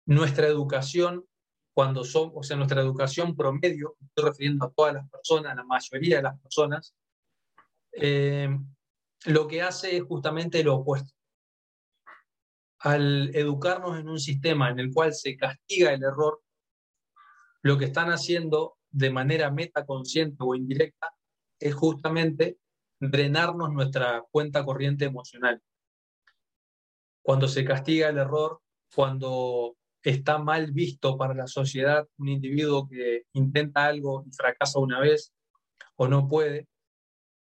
nuestra 0.06 0.48
educación, 0.48 1.28
cuando 1.74 2.06
son, 2.06 2.32
o 2.34 2.42
sea, 2.42 2.56
nuestra 2.56 2.80
educación 2.80 3.36
promedio, 3.36 3.98
estoy 4.00 4.30
refiriendo 4.30 4.66
a 4.66 4.72
todas 4.72 4.94
las 4.94 5.10
personas, 5.10 5.52
a 5.52 5.56
la 5.56 5.66
mayoría 5.66 6.16
de 6.16 6.24
las 6.24 6.40
personas, 6.40 6.96
eh, 7.92 8.58
lo 9.26 9.46
que 9.46 9.62
hace 9.62 9.98
es 9.98 10.04
justamente 10.04 10.64
lo 10.64 10.76
opuesto. 10.76 11.14
Al 12.80 13.36
educarnos 13.36 14.00
en 14.00 14.08
un 14.08 14.22
sistema 14.22 14.70
en 14.70 14.80
el 14.80 14.94
cual 14.94 15.14
se 15.14 15.36
castiga 15.36 15.92
el 15.92 16.02
error, 16.02 16.42
lo 17.62 17.78
que 17.78 17.84
están 17.84 18.10
haciendo 18.10 18.78
de 18.94 19.10
manera 19.10 19.52
metaconsciente 19.52 20.38
o 20.40 20.56
indirecta 20.56 21.12
es 21.60 21.74
justamente 21.74 22.58
drenarnos 23.00 23.72
nuestra 23.72 24.24
cuenta 24.32 24.64
corriente 24.64 25.06
emocional. 25.06 25.62
Cuando 27.22 27.48
se 27.48 27.66
castiga 27.66 28.10
el 28.10 28.18
error, 28.18 28.62
cuando 28.94 29.76
está 30.04 30.38
mal 30.38 30.72
visto 30.72 31.18
para 31.18 31.34
la 31.34 31.48
sociedad 31.48 32.08
un 32.18 32.30
individuo 32.30 32.88
que 32.88 33.24
intenta 33.34 33.86
algo 33.86 34.24
y 34.28 34.32
fracasa 34.32 34.80
una 34.80 35.00
vez 35.00 35.34
o 35.96 36.08
no 36.08 36.28
puede. 36.28 36.68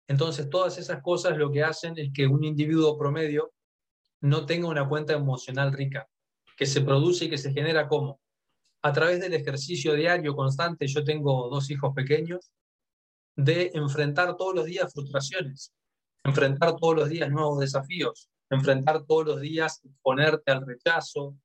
Entonces, 0.09 0.49
todas 0.49 0.79
esas 0.79 1.03
cosas 1.03 1.37
lo 1.37 1.51
que 1.51 1.63
hacen 1.63 1.99
es 1.99 2.11
que 2.13 2.27
un 2.27 2.45
individuo 2.45 2.97
promedio 2.97 3.53
no 4.21 4.47
tenga 4.47 4.69
una 4.69 4.89
cuenta 4.89 5.13
emocional 5.13 5.73
rica, 5.73 6.09
que 6.57 6.67
se 6.67 6.81
produce 6.81 7.27
y 7.27 7.31
que 7.31 7.39
se 7.39 7.53
genera 7.53 7.89
como 7.89 8.21
a 8.83 8.93
través 8.93 9.21
del 9.21 9.35
ejercicio 9.35 9.95
diario 9.95 10.35
constante, 10.35 10.87
yo 10.87 11.05
tengo 11.05 11.49
dos 11.49 11.71
hijos 11.71 11.95
pequeños, 11.95 12.51
de 13.37 13.71
enfrentar 13.75 14.37
todos 14.37 14.55
los 14.55 14.67
días 14.67 14.93
frustraciones, 14.93 15.73
enfrentar 16.25 16.77
todos 16.77 16.97
los 16.97 17.09
días 17.09 17.31
nuevos 17.31 17.61
desafíos, 17.61 18.29
enfrentar 18.51 19.05
todos 19.05 19.27
los 19.27 19.41
días 19.41 19.81
exponerte 19.85 20.53
al 20.53 20.67
rechazo, 20.67 21.37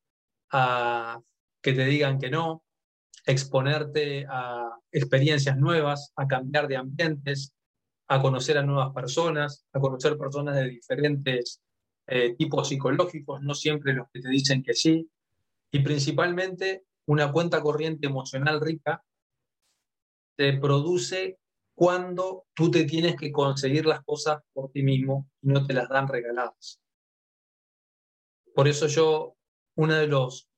a 0.52 1.22
que 1.62 1.74
te 1.74 1.86
digan 1.86 2.20
que 2.20 2.30
no, 2.30 2.64
exponerte 3.26 4.26
a 4.30 4.72
experiencias 4.92 5.58
nuevas, 5.58 6.12
a 6.16 6.28
cambiar 6.28 6.68
de 6.68 6.78
ambientes, 6.78 7.54
a 8.08 8.22
conocer 8.22 8.58
a 8.58 8.64
nuevas 8.64 8.94
personas, 8.94 9.66
a 9.74 9.80
conocer 9.80 10.18
personas 10.18 10.56
de 10.56 10.70
diferentes 10.70 11.62
eh, 12.08 12.36
tipos 12.36 12.70
psicológicos, 12.70 13.42
no 13.42 13.54
siempre 13.54 13.94
los 13.94 14.08
que 14.12 14.22
te 14.22 14.30
dicen 14.30 14.64
que 14.64 14.74
sí, 14.74 15.10
y 15.72 15.80
principalmente 15.80 16.86
una 17.08 17.32
cuenta 17.32 17.62
corriente 17.62 18.08
emocional 18.08 18.62
rica 18.62 19.04
te 20.36 20.54
produce 20.58 21.40
cuando 21.74 22.46
tú 22.54 22.70
te 22.70 22.84
tienes 22.84 23.16
que 23.16 23.32
conseguir 23.32 23.86
las 23.86 24.04
cosas 24.04 24.42
por 24.54 24.72
ti 24.72 24.84
mismo 24.84 25.30
y 25.42 25.50
no 25.50 25.66
te 25.66 25.74
las 25.74 25.90
dan 25.90 26.08
regaladas. 26.08 26.82
Por 28.54 28.68
eso 28.68 28.88
yo 28.88 29.36
uno 29.76 29.94
de 29.94 30.08
los, 30.08 30.50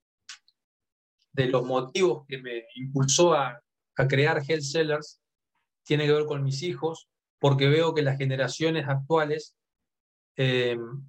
de 1.34 1.48
los 1.48 1.65
motivos 1.65 2.25
que 2.27 2.41
me 2.41 2.65
impulsó 2.75 3.34
a, 3.34 3.62
crear 4.08 4.41
Health 4.48 4.62
Sellers 4.62 5.20
tiene 5.84 6.06
que 6.06 6.13
ver 6.13 6.25
con 6.25 6.41
mis 6.41 6.63
hijos, 6.63 7.10
porque 7.38 7.68
veo 7.68 7.94
que 7.94 8.01
las 8.01 8.18
generaciones 8.18 8.88
actuales 8.88 9.58
em, 10.38 11.03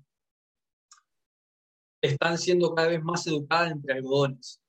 están 2.02 2.36
siendo 2.36 2.74
cada 2.74 2.88
vez 2.88 3.00
más 3.00 3.24
educadas 3.28 3.70
entre 3.70 3.94
algodones. 3.94 4.60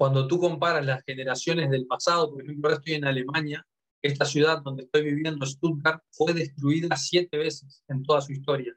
Cuando 0.00 0.26
tú 0.26 0.40
comparas 0.40 0.82
las 0.86 1.04
generaciones 1.04 1.68
del 1.68 1.86
pasado, 1.86 2.30
por 2.30 2.42
ejemplo, 2.42 2.72
estoy 2.72 2.94
en 2.94 3.04
Alemania, 3.04 3.66
esta 4.00 4.24
ciudad 4.24 4.62
donde 4.62 4.84
estoy 4.84 5.02
viviendo, 5.02 5.44
Stuttgart, 5.44 6.02
fue 6.10 6.32
destruida 6.32 6.96
siete 6.96 7.36
veces 7.36 7.84
en 7.86 8.02
toda 8.02 8.22
su 8.22 8.32
historia. 8.32 8.74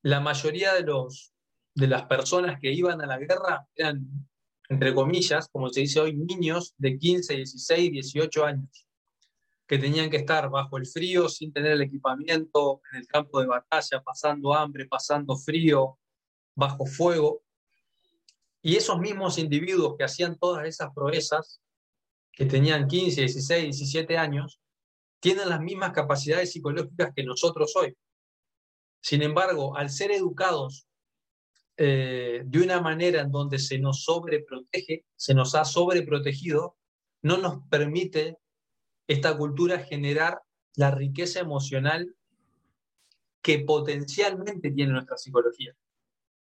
La 0.00 0.20
mayoría 0.20 0.72
de 0.72 0.84
los, 0.84 1.34
de 1.74 1.86
las 1.86 2.06
personas 2.06 2.58
que 2.58 2.72
iban 2.72 3.02
a 3.02 3.06
la 3.06 3.18
guerra 3.18 3.68
eran, 3.76 4.08
entre 4.70 4.94
comillas, 4.94 5.50
como 5.52 5.68
se 5.68 5.80
dice 5.80 6.00
hoy, 6.00 6.16
niños 6.16 6.72
de 6.78 6.96
15, 6.96 7.36
16, 7.36 7.92
18 7.92 8.44
años, 8.46 8.86
que 9.66 9.76
tenían 9.76 10.08
que 10.08 10.16
estar 10.16 10.48
bajo 10.48 10.78
el 10.78 10.86
frío, 10.86 11.28
sin 11.28 11.52
tener 11.52 11.72
el 11.72 11.82
equipamiento, 11.82 12.80
en 12.90 13.00
el 13.00 13.06
campo 13.06 13.38
de 13.38 13.48
batalla, 13.48 14.02
pasando 14.02 14.54
hambre, 14.54 14.86
pasando 14.86 15.36
frío, 15.36 15.98
bajo 16.56 16.86
fuego. 16.86 17.42
Y 18.62 18.76
esos 18.76 18.98
mismos 18.98 19.38
individuos 19.38 19.94
que 19.96 20.04
hacían 20.04 20.36
todas 20.38 20.66
esas 20.66 20.92
proezas, 20.94 21.60
que 22.32 22.44
tenían 22.46 22.86
15, 22.86 23.22
16, 23.22 23.64
17 23.64 24.16
años, 24.18 24.60
tienen 25.20 25.48
las 25.48 25.60
mismas 25.60 25.92
capacidades 25.92 26.52
psicológicas 26.52 27.12
que 27.14 27.24
nosotros 27.24 27.74
hoy. 27.76 27.96
Sin 29.00 29.22
embargo, 29.22 29.76
al 29.76 29.90
ser 29.90 30.10
educados 30.12 30.86
eh, 31.76 32.42
de 32.44 32.62
una 32.62 32.80
manera 32.80 33.20
en 33.20 33.30
donde 33.30 33.58
se 33.58 33.78
nos 33.78 34.02
sobreprotege, 34.02 35.04
se 35.16 35.34
nos 35.34 35.54
ha 35.54 35.64
sobreprotegido, 35.64 36.76
no 37.22 37.36
nos 37.38 37.66
permite 37.68 38.36
esta 39.06 39.36
cultura 39.36 39.78
generar 39.78 40.40
la 40.74 40.90
riqueza 40.90 41.40
emocional 41.40 42.14
que 43.42 43.60
potencialmente 43.60 44.70
tiene 44.70 44.92
nuestra 44.92 45.16
psicología. 45.16 45.74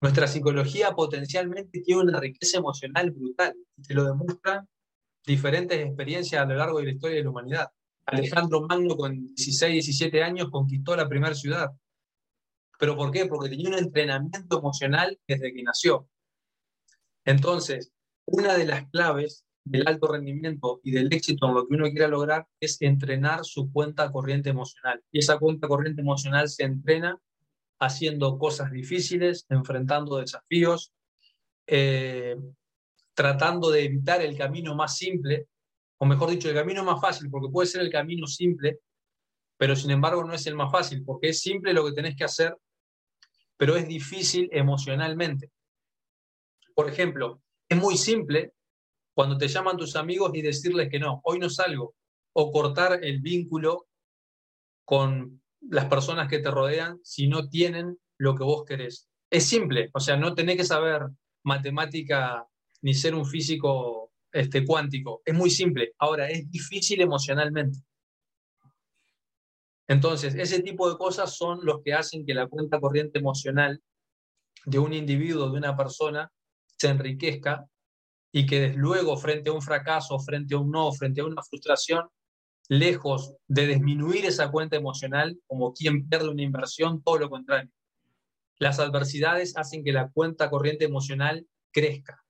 Nuestra 0.00 0.26
psicología 0.26 0.92
potencialmente 0.92 1.80
tiene 1.80 2.02
una 2.02 2.18
riqueza 2.18 2.58
emocional 2.58 3.10
brutal 3.10 3.54
y 3.76 3.82
te 3.82 3.94
lo 3.94 4.04
demuestran 4.04 4.66
diferentes 5.26 5.78
experiencias 5.78 6.42
a 6.42 6.46
lo 6.46 6.54
largo 6.54 6.78
de 6.78 6.86
la 6.86 6.92
historia 6.92 7.16
de 7.18 7.24
la 7.24 7.30
humanidad. 7.30 7.68
Alejandro 8.06 8.62
Magno 8.62 8.96
con 8.96 9.12
16, 9.34 9.72
17 9.72 10.22
años 10.22 10.48
conquistó 10.50 10.96
la 10.96 11.08
primera 11.08 11.34
ciudad. 11.34 11.70
¿Pero 12.78 12.96
por 12.96 13.10
qué? 13.10 13.26
Porque 13.26 13.50
tenía 13.50 13.68
un 13.68 13.74
entrenamiento 13.78 14.58
emocional 14.58 15.18
desde 15.28 15.52
que 15.52 15.62
nació. 15.62 16.08
Entonces, 17.26 17.92
una 18.24 18.56
de 18.56 18.64
las 18.64 18.88
claves 18.88 19.44
del 19.64 19.86
alto 19.86 20.08
rendimiento 20.08 20.80
y 20.82 20.92
del 20.92 21.12
éxito 21.12 21.46
en 21.46 21.54
lo 21.54 21.68
que 21.68 21.74
uno 21.74 21.90
quiera 21.90 22.08
lograr 22.08 22.46
es 22.58 22.80
entrenar 22.80 23.44
su 23.44 23.70
cuenta 23.70 24.10
corriente 24.10 24.48
emocional. 24.48 25.02
Y 25.12 25.18
esa 25.18 25.38
cuenta 25.38 25.68
corriente 25.68 26.00
emocional 26.00 26.48
se 26.48 26.64
entrena 26.64 27.20
haciendo 27.80 28.38
cosas 28.38 28.70
difíciles, 28.70 29.46
enfrentando 29.48 30.18
desafíos, 30.18 30.92
eh, 31.66 32.36
tratando 33.14 33.70
de 33.70 33.84
evitar 33.84 34.22
el 34.22 34.36
camino 34.36 34.74
más 34.74 34.96
simple, 34.96 35.46
o 35.98 36.06
mejor 36.06 36.30
dicho, 36.30 36.48
el 36.48 36.54
camino 36.54 36.84
más 36.84 37.00
fácil, 37.00 37.30
porque 37.30 37.48
puede 37.50 37.66
ser 37.66 37.80
el 37.82 37.90
camino 37.90 38.26
simple, 38.26 38.80
pero 39.56 39.74
sin 39.74 39.90
embargo 39.90 40.24
no 40.24 40.34
es 40.34 40.46
el 40.46 40.54
más 40.54 40.70
fácil, 40.70 41.04
porque 41.04 41.30
es 41.30 41.40
simple 41.40 41.72
lo 41.72 41.84
que 41.84 41.92
tenés 41.92 42.16
que 42.16 42.24
hacer 42.24 42.56
pero 43.60 43.76
es 43.76 43.86
difícil 43.86 44.48
emocionalmente. 44.52 45.50
Por 46.74 46.88
ejemplo, 46.88 47.42
es 47.68 47.76
muy 47.76 47.98
simple 47.98 48.54
cuando 49.14 49.36
te 49.36 49.48
llaman 49.48 49.76
tus 49.76 49.96
amigos 49.96 50.30
y 50.32 50.40
decirles 50.40 50.88
que 50.88 50.98
no, 50.98 51.20
hoy 51.24 51.38
no 51.38 51.50
salgo, 51.50 51.94
o 52.32 52.50
cortar 52.52 53.04
el 53.04 53.20
vínculo 53.20 53.86
con 54.86 55.42
las 55.60 55.86
personas 55.86 56.28
que 56.28 56.38
te 56.38 56.50
rodean 56.50 56.98
si 57.02 57.28
no 57.28 57.48
tienen 57.48 57.98
lo 58.18 58.34
que 58.34 58.44
vos 58.44 58.64
querés. 58.64 59.08
Es 59.30 59.46
simple, 59.46 59.90
o 59.92 60.00
sea, 60.00 60.16
no 60.16 60.34
tenés 60.34 60.56
que 60.56 60.64
saber 60.64 61.02
matemática 61.44 62.46
ni 62.82 62.94
ser 62.94 63.14
un 63.14 63.26
físico 63.26 64.12
este, 64.32 64.64
cuántico, 64.64 65.22
es 65.24 65.34
muy 65.34 65.50
simple. 65.50 65.92
Ahora, 65.98 66.28
es 66.28 66.50
difícil 66.50 67.00
emocionalmente. 67.00 67.78
Entonces, 69.88 70.34
ese 70.36 70.62
tipo 70.62 70.88
de 70.88 70.96
cosas 70.96 71.36
son 71.36 71.64
los 71.64 71.82
que 71.82 71.94
hacen 71.94 72.24
que 72.24 72.34
la 72.34 72.46
cuenta 72.46 72.80
corriente 72.80 73.18
emocional 73.18 73.82
de 74.64 74.78
un 74.78 74.92
individuo, 74.92 75.50
de 75.50 75.58
una 75.58 75.76
persona, 75.76 76.30
se 76.78 76.88
enriquezca 76.88 77.66
y 78.32 78.46
que 78.46 78.68
luego 78.68 79.16
frente 79.16 79.50
a 79.50 79.52
un 79.52 79.62
fracaso, 79.62 80.18
frente 80.20 80.54
a 80.54 80.58
un 80.58 80.70
no, 80.70 80.92
frente 80.92 81.20
a 81.20 81.24
una 81.24 81.42
frustración, 81.42 82.08
lejos 82.70 83.34
de 83.48 83.66
disminuir 83.66 84.24
esa 84.24 84.48
cuenta 84.52 84.76
emocional 84.76 85.36
como 85.48 85.74
quien 85.74 86.08
pierde 86.08 86.28
una 86.28 86.42
inversión, 86.42 87.02
todo 87.02 87.18
lo 87.18 87.28
contrario. 87.28 87.68
Las 88.58 88.78
adversidades 88.78 89.56
hacen 89.56 89.82
que 89.82 89.92
la 89.92 90.08
cuenta 90.08 90.48
corriente 90.48 90.84
emocional 90.84 91.44
crezca. 91.72 92.24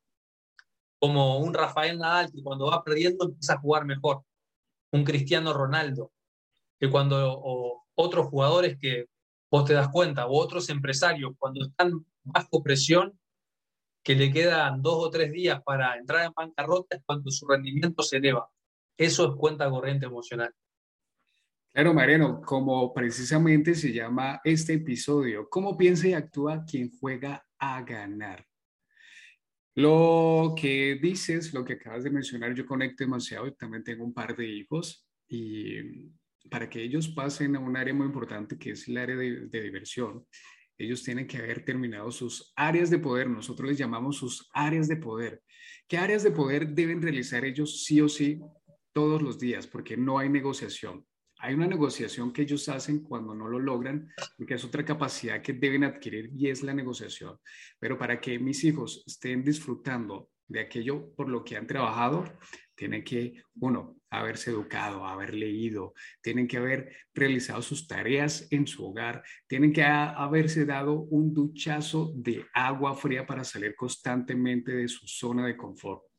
Como 0.98 1.38
un 1.40 1.52
Rafael 1.52 1.98
Nadal 1.98 2.32
que 2.32 2.42
cuando 2.42 2.70
va 2.70 2.82
perdiendo 2.82 3.26
empieza 3.26 3.52
a 3.52 3.60
jugar 3.60 3.84
mejor 3.84 4.22
un 4.92 5.04
Cristiano 5.04 5.52
Ronaldo, 5.52 6.10
que 6.78 6.88
cuando 6.88 7.84
otros 7.94 8.26
jugadores 8.28 8.78
que 8.80 9.08
vos 9.50 9.66
te 9.66 9.74
das 9.74 9.90
cuenta, 9.90 10.26
o 10.26 10.38
otros 10.38 10.70
empresarios, 10.70 11.32
cuando 11.38 11.66
están 11.66 12.06
bajo 12.22 12.62
presión, 12.62 13.18
que 14.02 14.14
le 14.14 14.32
quedan 14.32 14.80
dos 14.80 15.04
o 15.04 15.10
tres 15.10 15.32
días 15.32 15.62
para 15.62 15.98
entrar 15.98 16.24
en 16.24 16.32
bancarrota, 16.32 16.96
es 16.96 17.02
cuando 17.04 17.30
su 17.30 17.46
rendimiento 17.46 18.02
se 18.02 18.16
eleva. 18.16 18.48
Eso 19.00 19.30
es 19.30 19.34
cuenta 19.34 19.70
corriente 19.70 20.04
emocional. 20.04 20.52
Claro, 21.72 21.94
Mariano, 21.94 22.42
como 22.42 22.92
precisamente 22.92 23.74
se 23.74 23.94
llama 23.94 24.42
este 24.44 24.74
episodio, 24.74 25.48
¿cómo 25.48 25.74
piensa 25.74 26.06
y 26.06 26.12
actúa 26.12 26.66
quien 26.66 26.90
juega 27.00 27.42
a 27.58 27.80
ganar? 27.80 28.44
Lo 29.74 30.54
que 30.54 30.98
dices, 31.00 31.54
lo 31.54 31.64
que 31.64 31.74
acabas 31.74 32.04
de 32.04 32.10
mencionar, 32.10 32.52
yo 32.52 32.66
conecto 32.66 33.02
demasiado, 33.02 33.46
y 33.46 33.54
también 33.54 33.82
tengo 33.82 34.04
un 34.04 34.12
par 34.12 34.36
de 34.36 34.46
hijos 34.46 35.08
y 35.26 36.10
para 36.50 36.68
que 36.68 36.82
ellos 36.82 37.08
pasen 37.08 37.56
a 37.56 37.58
un 37.58 37.78
área 37.78 37.94
muy 37.94 38.04
importante 38.04 38.58
que 38.58 38.72
es 38.72 38.86
el 38.86 38.98
área 38.98 39.16
de, 39.16 39.46
de 39.46 39.62
diversión, 39.62 40.26
ellos 40.76 41.02
tienen 41.02 41.26
que 41.26 41.38
haber 41.38 41.64
terminado 41.64 42.10
sus 42.10 42.52
áreas 42.54 42.90
de 42.90 42.98
poder, 42.98 43.30
nosotros 43.30 43.70
les 43.70 43.78
llamamos 43.78 44.18
sus 44.18 44.50
áreas 44.52 44.88
de 44.88 44.96
poder. 44.96 45.42
¿Qué 45.88 45.96
áreas 45.96 46.22
de 46.22 46.32
poder 46.32 46.68
deben 46.68 47.00
realizar 47.00 47.46
ellos 47.46 47.82
sí 47.84 48.02
o 48.02 48.08
sí 48.08 48.38
todos 48.92 49.22
los 49.22 49.38
días? 49.38 49.66
Porque 49.66 49.96
no 49.96 50.18
hay 50.18 50.28
negociación. 50.28 51.06
Hay 51.38 51.54
una 51.54 51.66
negociación 51.66 52.32
que 52.32 52.42
ellos 52.42 52.68
hacen 52.68 53.02
cuando 53.02 53.34
no 53.34 53.48
lo 53.48 53.58
logran, 53.58 54.08
porque 54.36 54.54
es 54.54 54.64
otra 54.64 54.84
capacidad 54.84 55.40
que 55.40 55.54
deben 55.54 55.84
adquirir 55.84 56.30
y 56.36 56.48
es 56.48 56.62
la 56.62 56.74
negociación. 56.74 57.38
Pero 57.78 57.96
para 57.98 58.20
que 58.20 58.38
mis 58.38 58.62
hijos 58.64 59.02
estén 59.06 59.42
disfrutando 59.42 60.28
de 60.46 60.60
aquello 60.60 61.14
por 61.14 61.28
lo 61.28 61.42
que 61.42 61.56
han 61.56 61.66
trabajado, 61.66 62.24
tienen 62.74 63.04
que, 63.04 63.42
uno, 63.60 63.96
haberse 64.10 64.50
educado, 64.50 65.06
haber 65.06 65.34
leído, 65.34 65.94
tienen 66.22 66.48
que 66.48 66.56
haber 66.56 66.96
realizado 67.14 67.62
sus 67.62 67.86
tareas 67.86 68.48
en 68.50 68.66
su 68.66 68.86
hogar, 68.86 69.22
tienen 69.46 69.72
que 69.72 69.82
haberse 69.82 70.66
dado 70.66 70.94
un 70.94 71.32
duchazo 71.32 72.12
de 72.16 72.44
agua 72.52 72.96
fría 72.96 73.26
para 73.26 73.44
salir 73.44 73.74
constantemente 73.76 74.72
de 74.72 74.88
su 74.88 75.06
zona 75.06 75.46
de 75.46 75.56
confort. 75.56 76.09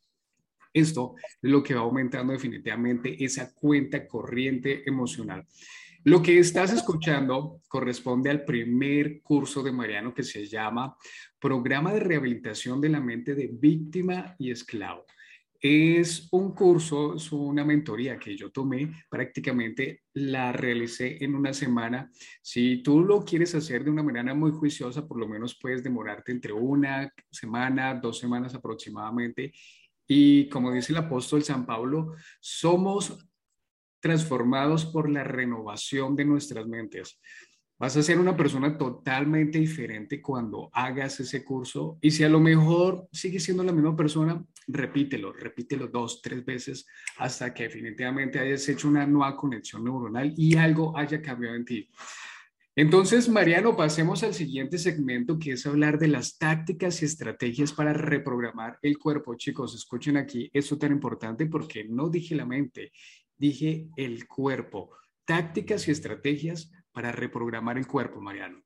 Esto 0.73 1.15
es 1.17 1.49
lo 1.49 1.61
que 1.63 1.75
va 1.75 1.81
aumentando 1.81 2.33
definitivamente 2.33 3.23
esa 3.23 3.53
cuenta 3.53 4.07
corriente 4.07 4.83
emocional. 4.87 5.45
Lo 6.03 6.23
que 6.23 6.39
estás 6.39 6.73
escuchando 6.73 7.61
corresponde 7.67 8.31
al 8.31 8.43
primer 8.43 9.21
curso 9.21 9.61
de 9.61 9.71
Mariano 9.71 10.15
que 10.15 10.23
se 10.23 10.47
llama 10.47 10.95
Programa 11.39 11.93
de 11.93 11.99
Rehabilitación 11.99 12.81
de 12.81 12.89
la 12.89 12.99
Mente 12.99 13.35
de 13.35 13.51
Víctima 13.51 14.35
y 14.39 14.49
Esclavo. 14.49 15.05
Es 15.61 16.27
un 16.31 16.55
curso, 16.55 17.17
es 17.17 17.31
una 17.31 17.63
mentoría 17.63 18.17
que 18.17 18.35
yo 18.35 18.49
tomé, 18.49 18.91
prácticamente 19.11 20.01
la 20.13 20.51
realicé 20.51 21.23
en 21.23 21.35
una 21.35 21.53
semana. 21.53 22.09
Si 22.41 22.81
tú 22.81 23.01
lo 23.01 23.23
quieres 23.23 23.53
hacer 23.53 23.83
de 23.83 23.91
una 23.91 24.01
manera 24.01 24.33
muy 24.33 24.49
juiciosa, 24.49 25.07
por 25.07 25.19
lo 25.19 25.27
menos 25.27 25.59
puedes 25.61 25.83
demorarte 25.83 26.31
entre 26.31 26.51
una 26.51 27.13
semana, 27.29 27.93
dos 27.93 28.17
semanas 28.17 28.55
aproximadamente 28.55 29.53
y 30.13 30.49
como 30.49 30.73
dice 30.73 30.91
el 30.91 30.97
apóstol 30.97 31.41
San 31.41 31.65
Pablo, 31.65 32.15
somos 32.41 33.17
transformados 34.01 34.85
por 34.85 35.09
la 35.09 35.23
renovación 35.23 36.17
de 36.17 36.25
nuestras 36.25 36.67
mentes. 36.67 37.17
Vas 37.79 37.95
a 37.95 38.03
ser 38.03 38.19
una 38.19 38.35
persona 38.35 38.77
totalmente 38.77 39.57
diferente 39.57 40.21
cuando 40.21 40.69
hagas 40.73 41.21
ese 41.21 41.45
curso 41.45 41.97
y 42.01 42.11
si 42.11 42.25
a 42.25 42.29
lo 42.29 42.41
mejor 42.41 43.07
sigues 43.13 43.45
siendo 43.45 43.63
la 43.63 43.71
misma 43.71 43.95
persona, 43.95 44.43
repítelo, 44.67 45.31
repítelo 45.31 45.87
dos, 45.87 46.21
tres 46.21 46.43
veces 46.43 46.85
hasta 47.17 47.53
que 47.53 47.63
definitivamente 47.63 48.37
hayas 48.37 48.67
hecho 48.67 48.89
una 48.89 49.07
nueva 49.07 49.37
conexión 49.37 49.85
neuronal 49.85 50.33
y 50.35 50.57
algo 50.57 50.97
haya 50.97 51.21
cambiado 51.21 51.55
en 51.55 51.63
ti. 51.63 51.89
Entonces, 52.81 53.29
Mariano, 53.29 53.77
pasemos 53.77 54.23
al 54.23 54.33
siguiente 54.33 54.79
segmento 54.79 55.37
que 55.37 55.51
es 55.51 55.67
hablar 55.67 55.99
de 55.99 56.07
las 56.07 56.39
tácticas 56.39 56.99
y 56.99 57.05
estrategias 57.05 57.73
para 57.73 57.93
reprogramar 57.93 58.79
el 58.81 58.97
cuerpo. 58.97 59.35
Chicos, 59.35 59.75
escuchen 59.75 60.17
aquí, 60.17 60.49
esto 60.51 60.79
tan 60.79 60.91
importante 60.91 61.45
porque 61.45 61.83
no 61.83 62.09
dije 62.09 62.33
la 62.33 62.47
mente, 62.47 62.91
dije 63.37 63.87
el 63.97 64.27
cuerpo. 64.27 64.97
Tácticas 65.25 65.87
y 65.87 65.91
estrategias 65.91 66.71
para 66.91 67.11
reprogramar 67.11 67.77
el 67.77 67.85
cuerpo, 67.85 68.19
Mariano. 68.19 68.63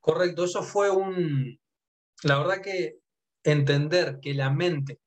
Correcto, 0.00 0.46
eso 0.46 0.64
fue 0.64 0.90
un... 0.90 1.60
La 2.24 2.38
verdad 2.38 2.60
que 2.60 2.98
entender 3.44 4.18
que 4.20 4.34
la 4.34 4.50
mente 4.50 4.98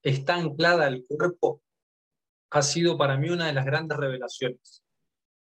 está 0.00 0.36
anclada 0.36 0.86
al 0.86 1.02
cuerpo 1.08 1.60
ha 2.50 2.62
sido 2.62 2.96
para 2.96 3.16
mí 3.16 3.30
una 3.30 3.48
de 3.48 3.52
las 3.52 3.66
grandes 3.66 3.98
revelaciones 3.98 4.81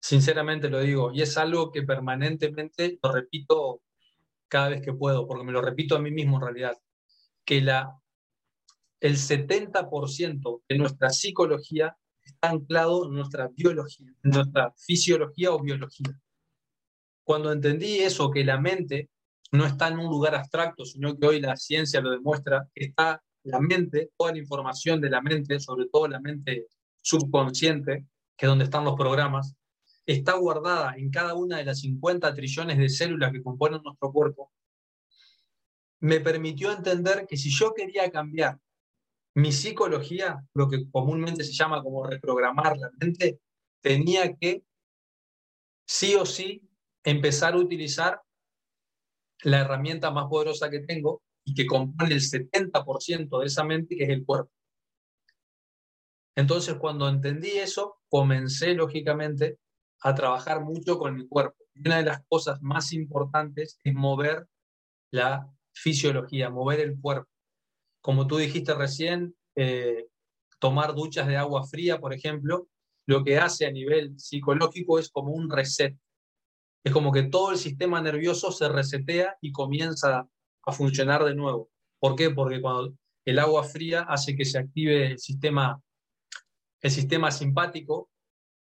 Sinceramente 0.03 0.69
lo 0.69 0.81
digo, 0.81 1.12
y 1.12 1.23
es 1.23 1.38
algo 1.38 1.71
que 1.71 1.85
permanentemente 1.85 2.99
lo 3.01 3.12
repito 3.12 3.83
cada 4.49 4.71
vez 4.71 4.83
que 4.83 4.93
puedo, 4.93 5.29
porque 5.29 5.45
me 5.45 5.53
lo 5.53 5.62
repito 5.62 5.95
a 5.95 6.01
mí 6.01 6.11
mismo 6.11 6.38
en 6.38 6.43
realidad, 6.43 6.77
que 7.45 7.61
la, 7.61 7.97
el 8.99 9.17
70% 9.17 10.62
de 10.69 10.77
nuestra 10.77 11.11
psicología 11.11 11.97
está 12.21 12.51
anclado 12.51 13.07
en 13.07 13.15
nuestra 13.15 13.49
biología, 13.55 14.12
en 14.25 14.31
nuestra 14.33 14.75
fisiología 14.77 15.53
o 15.53 15.62
biología. 15.62 16.19
Cuando 17.23 17.53
entendí 17.53 18.01
eso, 18.01 18.29
que 18.33 18.45
la 18.45 18.59
mente 18.59 19.09
no 19.53 19.65
está 19.67 19.87
en 19.87 20.01
un 20.01 20.11
lugar 20.11 20.35
abstracto, 20.35 20.85
sino 20.85 21.17
que 21.17 21.29
hoy 21.29 21.41
la 21.41 21.57
ciencia 21.57 22.01
lo 22.01 22.11
demuestra, 22.11 22.69
está 22.75 23.23
la 23.45 23.61
mente, 23.61 24.11
toda 24.17 24.33
la 24.33 24.38
información 24.38 25.01
de 25.01 25.11
la 25.11 25.23
mente, 25.23 25.61
sobre 25.61 25.87
todo 25.87 26.09
la 26.09 26.19
mente 26.19 26.67
subconsciente, 27.01 28.05
que 28.37 28.47
es 28.47 28.49
donde 28.49 28.65
están 28.65 28.85
los 28.85 28.97
programas, 28.97 29.55
está 30.07 30.35
guardada 30.35 30.95
en 30.97 31.11
cada 31.11 31.35
una 31.35 31.59
de 31.59 31.65
las 31.65 31.81
50 31.81 32.35
trillones 32.35 32.79
de 32.79 32.88
células 32.88 33.33
que 33.33 33.43
componen 33.43 33.83
nuestro 33.83 34.12
cuerpo, 34.12 34.53
me 36.01 36.21
permitió 36.21 36.73
entender 36.73 37.27
que 37.29 37.37
si 37.37 37.51
yo 37.51 37.73
quería 37.75 38.11
cambiar 38.11 38.59
mi 39.35 39.53
psicología, 39.53 40.45
lo 40.55 40.69
que 40.69 40.91
comúnmente 40.91 41.45
se 41.45 41.53
llama 41.53 41.83
como 41.83 42.05
reprogramar 42.05 42.77
la 42.77 42.91
mente, 43.01 43.41
tenía 43.81 44.35
que 44.35 44.65
sí 45.87 46.15
o 46.15 46.27
sí 46.27 46.69
empezar 47.05 47.55
a 47.55 47.59
utilizar 47.59 48.21
la 49.45 49.61
herramienta 49.61 50.11
más 50.11 50.27
poderosa 50.29 50.71
que 50.71 50.81
tengo 50.81 51.23
y 51.45 51.55
que 51.55 51.67
compone 51.67 52.15
el 52.15 52.21
70% 52.21 53.41
de 53.41 53.47
esa 53.47 53.65
mente, 53.65 53.97
que 53.97 54.05
es 54.05 54.11
el 54.11 54.25
cuerpo. 54.25 54.53
Entonces, 56.37 56.77
cuando 56.77 57.09
entendí 57.09 57.51
eso, 57.51 58.01
comencé 58.09 58.75
lógicamente 58.75 59.59
a 60.03 60.15
trabajar 60.15 60.61
mucho 60.61 60.99
con 60.99 61.17
el 61.17 61.29
cuerpo. 61.29 61.57
una 61.75 61.99
de 61.99 62.05
las 62.05 62.23
cosas 62.29 62.61
más 62.61 62.93
importantes 62.93 63.79
es 63.83 63.95
mover 63.95 64.47
la 65.11 65.49
fisiología, 65.73 66.51
mover 66.51 66.81
el 66.81 67.01
cuerpo. 67.01 67.31
Como 68.03 68.27
tú 68.27 68.37
dijiste 68.37 68.75
recién, 68.75 69.35
eh, 69.57 70.07
tomar 70.59 70.95
duchas 70.95 71.27
de 71.27 71.37
agua 71.37 71.67
fría, 71.67 72.01
por 72.01 72.12
ejemplo, 72.12 72.69
lo 73.07 73.25
que 73.25 73.38
hace 73.38 73.67
a 73.67 73.71
nivel 73.71 74.19
psicológico 74.19 74.99
es 74.99 75.11
como 75.11 75.33
un 75.33 75.51
reset. 75.51 75.97
Es 76.85 76.93
como 76.93 77.12
que 77.12 77.25
todo 77.25 77.53
el 77.53 77.59
sistema 77.59 78.01
nervioso 78.01 78.53
se 78.53 78.69
resetea 78.69 79.37
y 79.41 79.53
comienza 79.53 80.29
a 80.65 80.73
funcionar 80.73 81.25
de 81.25 81.35
nuevo. 81.35 81.71
¿Por 82.01 82.17
qué? 82.17 82.31
Porque 82.31 82.61
cuando 82.61 82.95
el 83.25 83.38
agua 83.38 83.65
fría 83.65 84.03
hace 84.03 84.37
que 84.37 84.45
se 84.45 84.59
active 84.59 85.12
el 85.12 85.19
sistema, 85.19 85.81
el 86.81 86.91
sistema 86.91 87.31
simpático, 87.31 88.11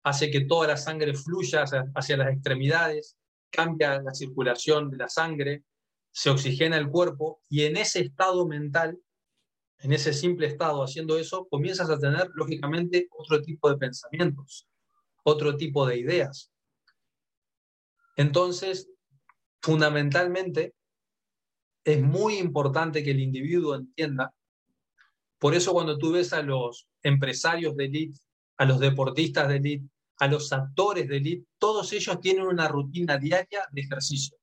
hace 0.02 0.30
que 0.30 0.42
toda 0.42 0.68
la 0.68 0.76
sangre 0.76 1.14
fluya 1.14 1.64
hacia, 1.94 2.16
las 2.16 2.32
extremidades, 2.32 3.16
cambia 3.50 4.00
la 4.00 4.14
circulación 4.14 4.90
de 4.90 4.96
la 4.96 5.08
sangre, 5.08 5.64
se 6.10 6.30
oxigena 6.30 6.76
el 6.76 6.88
cuerpo 6.88 7.42
y 7.48 7.64
en 7.64 7.76
ese 7.76 8.00
estado 8.00 8.46
mental, 8.46 8.98
en 9.78 9.92
ese 9.92 10.12
simple 10.12 10.46
estado 10.46 10.82
haciendo 10.82 11.18
eso, 11.18 11.46
comienzas 11.48 11.90
a 11.90 11.98
tener 11.98 12.30
lógicamente 12.34 13.08
otro 13.10 13.42
tipo 13.42 13.70
de 13.70 13.76
pensamientos, 13.76 14.66
otro 15.22 15.56
tipo 15.56 15.86
de 15.86 15.98
ideas. 15.98 16.50
Entonces, 18.16 18.90
fundamentalmente, 19.62 20.74
es 21.84 22.02
muy 22.02 22.38
importante 22.38 23.02
que 23.02 23.12
el 23.12 23.20
individuo 23.20 23.76
entienda, 23.76 24.34
por 25.38 25.54
eso 25.54 25.72
cuando 25.72 25.96
tú 25.98 26.12
ves 26.12 26.32
a 26.32 26.42
los 26.42 26.88
empresarios 27.02 27.76
de 27.76 27.84
élite, 27.84 28.20
a 28.58 28.64
los 28.64 28.78
deportistas 28.78 29.48
de 29.48 29.56
élite, 29.56 29.88
a 30.18 30.26
los 30.26 30.52
actores 30.52 31.08
de 31.08 31.16
elite, 31.16 31.46
todos 31.58 31.92
ellos 31.92 32.20
tienen 32.20 32.44
una 32.44 32.68
rutina 32.68 33.16
diaria 33.16 33.64
de 33.70 33.80
ejercicio, 33.80 34.36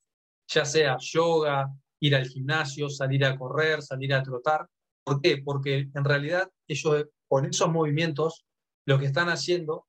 ya 0.47 0.65
sea 0.65 0.97
yoga, 0.99 1.69
ir 1.99 2.15
al 2.15 2.27
gimnasio, 2.27 2.89
salir 2.89 3.25
a 3.25 3.37
correr, 3.37 3.81
salir 3.81 4.13
a 4.13 4.23
trotar. 4.23 4.67
¿Por 5.03 5.21
qué? 5.21 5.41
Porque 5.43 5.89
en 5.93 6.03
realidad 6.03 6.49
ellos 6.67 7.05
con 7.27 7.45
esos 7.45 7.69
movimientos 7.69 8.45
lo 8.85 8.99
que 8.99 9.05
están 9.05 9.29
haciendo 9.29 9.87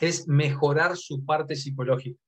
es 0.00 0.26
mejorar 0.26 0.96
su 0.96 1.24
parte 1.24 1.56
psicológica. 1.56 2.20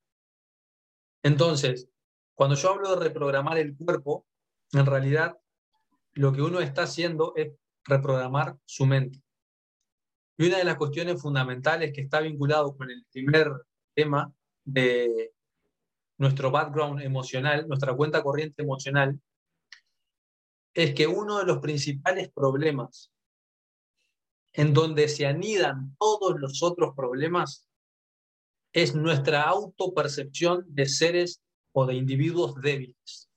Entonces, 1.23 1.89
cuando 2.35 2.57
yo 2.57 2.71
hablo 2.71 2.91
de 2.91 3.05
reprogramar 3.05 3.59
el 3.59 3.77
cuerpo, 3.77 4.27
en 4.73 4.87
realidad 4.87 5.39
lo 6.15 6.33
que 6.33 6.43
uno 6.43 6.61
está 6.61 6.83
haciendo 6.83 7.33
es 7.37 7.53
reprogramar 7.85 8.57
su 8.67 8.85
mente. 8.85 9.23
Y 10.43 10.47
una 10.47 10.59
de 10.59 10.65
las 10.65 10.77
cuestiones 10.77 11.23
fundamentales 11.23 11.93
que 11.93 12.01
está 12.01 12.19
vinculado 12.19 12.77
con 12.77 12.91
el 12.91 13.07
primer 13.13 13.49
tema 13.95 14.35
de 14.65 15.33
nuestro 16.19 16.51
background 16.51 17.01
emocional, 17.01 17.69
nuestra 17.69 17.95
cuenta 17.95 18.25
corriente 18.25 18.61
emocional, 18.61 19.21
es 20.75 20.95
que 20.97 21.07
uno 21.07 21.39
de 21.39 21.45
los 21.45 21.59
principales 21.59 22.29
problemas 22.33 23.13
en 24.53 24.75
donde 24.75 25.07
se 25.07 25.27
anidan 25.27 25.95
todos 25.97 26.41
los 26.41 26.61
otros 26.65 26.93
problemas 26.97 27.69
es 28.73 28.97
nuestra 28.97 29.43
autopercepción 29.43 30.65
de 30.67 30.87
seres 30.87 31.41
o 31.71 31.87
de 31.87 31.95
individuos 31.95 32.57
débiles. 32.57 33.31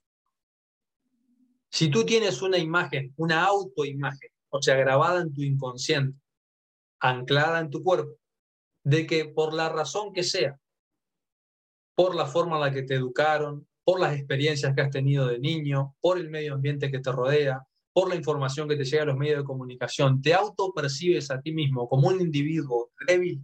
Si 1.69 1.91
tú 1.91 2.03
tienes 2.03 2.41
una 2.41 2.57
imagen, 2.57 3.13
una 3.17 3.45
autoimagen, 3.45 4.31
o 4.49 4.59
sea, 4.59 4.75
grabada 4.75 5.21
en 5.21 5.31
tu 5.31 5.43
inconsciente, 5.43 6.24
anclada 6.99 7.59
en 7.59 7.69
tu 7.69 7.83
cuerpo, 7.83 8.17
de 8.83 9.05
que 9.05 9.25
por 9.25 9.53
la 9.53 9.69
razón 9.69 10.13
que 10.13 10.23
sea, 10.23 10.59
por 11.95 12.15
la 12.15 12.25
forma 12.25 12.55
en 12.57 12.61
la 12.61 12.71
que 12.71 12.83
te 12.83 12.95
educaron, 12.95 13.67
por 13.83 13.99
las 13.99 14.15
experiencias 14.15 14.73
que 14.75 14.81
has 14.81 14.89
tenido 14.89 15.27
de 15.27 15.39
niño, 15.39 15.95
por 16.01 16.17
el 16.17 16.29
medio 16.29 16.55
ambiente 16.55 16.91
que 16.91 16.99
te 16.99 17.11
rodea, 17.11 17.65
por 17.93 18.09
la 18.09 18.15
información 18.15 18.67
que 18.67 18.75
te 18.75 18.83
llega 18.83 19.03
a 19.03 19.05
los 19.05 19.17
medios 19.17 19.37
de 19.37 19.45
comunicación, 19.45 20.21
te 20.21 20.33
autopercibes 20.33 21.31
a 21.31 21.39
ti 21.39 21.53
mismo 21.53 21.87
como 21.87 22.09
un 22.09 22.19
individuo 22.19 22.91
débil 23.07 23.41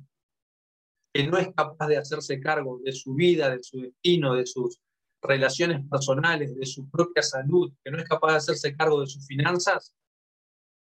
que 1.13 1.27
no 1.27 1.37
es 1.37 1.53
capaz 1.55 1.87
de 1.87 1.97
hacerse 1.97 2.39
cargo 2.39 2.79
de 2.83 2.91
su 2.93 3.13
vida, 3.13 3.49
de 3.49 3.63
su 3.63 3.81
destino, 3.81 4.33
de 4.33 4.45
sus 4.45 4.81
relaciones 5.21 5.81
personales, 5.89 6.55
de 6.55 6.65
su 6.65 6.89
propia 6.89 7.21
salud, 7.21 7.71
que 7.83 7.91
no 7.91 7.99
es 7.99 8.05
capaz 8.05 8.31
de 8.31 8.37
hacerse 8.37 8.75
cargo 8.75 9.01
de 9.01 9.07
sus 9.07 9.25
finanzas, 9.25 9.93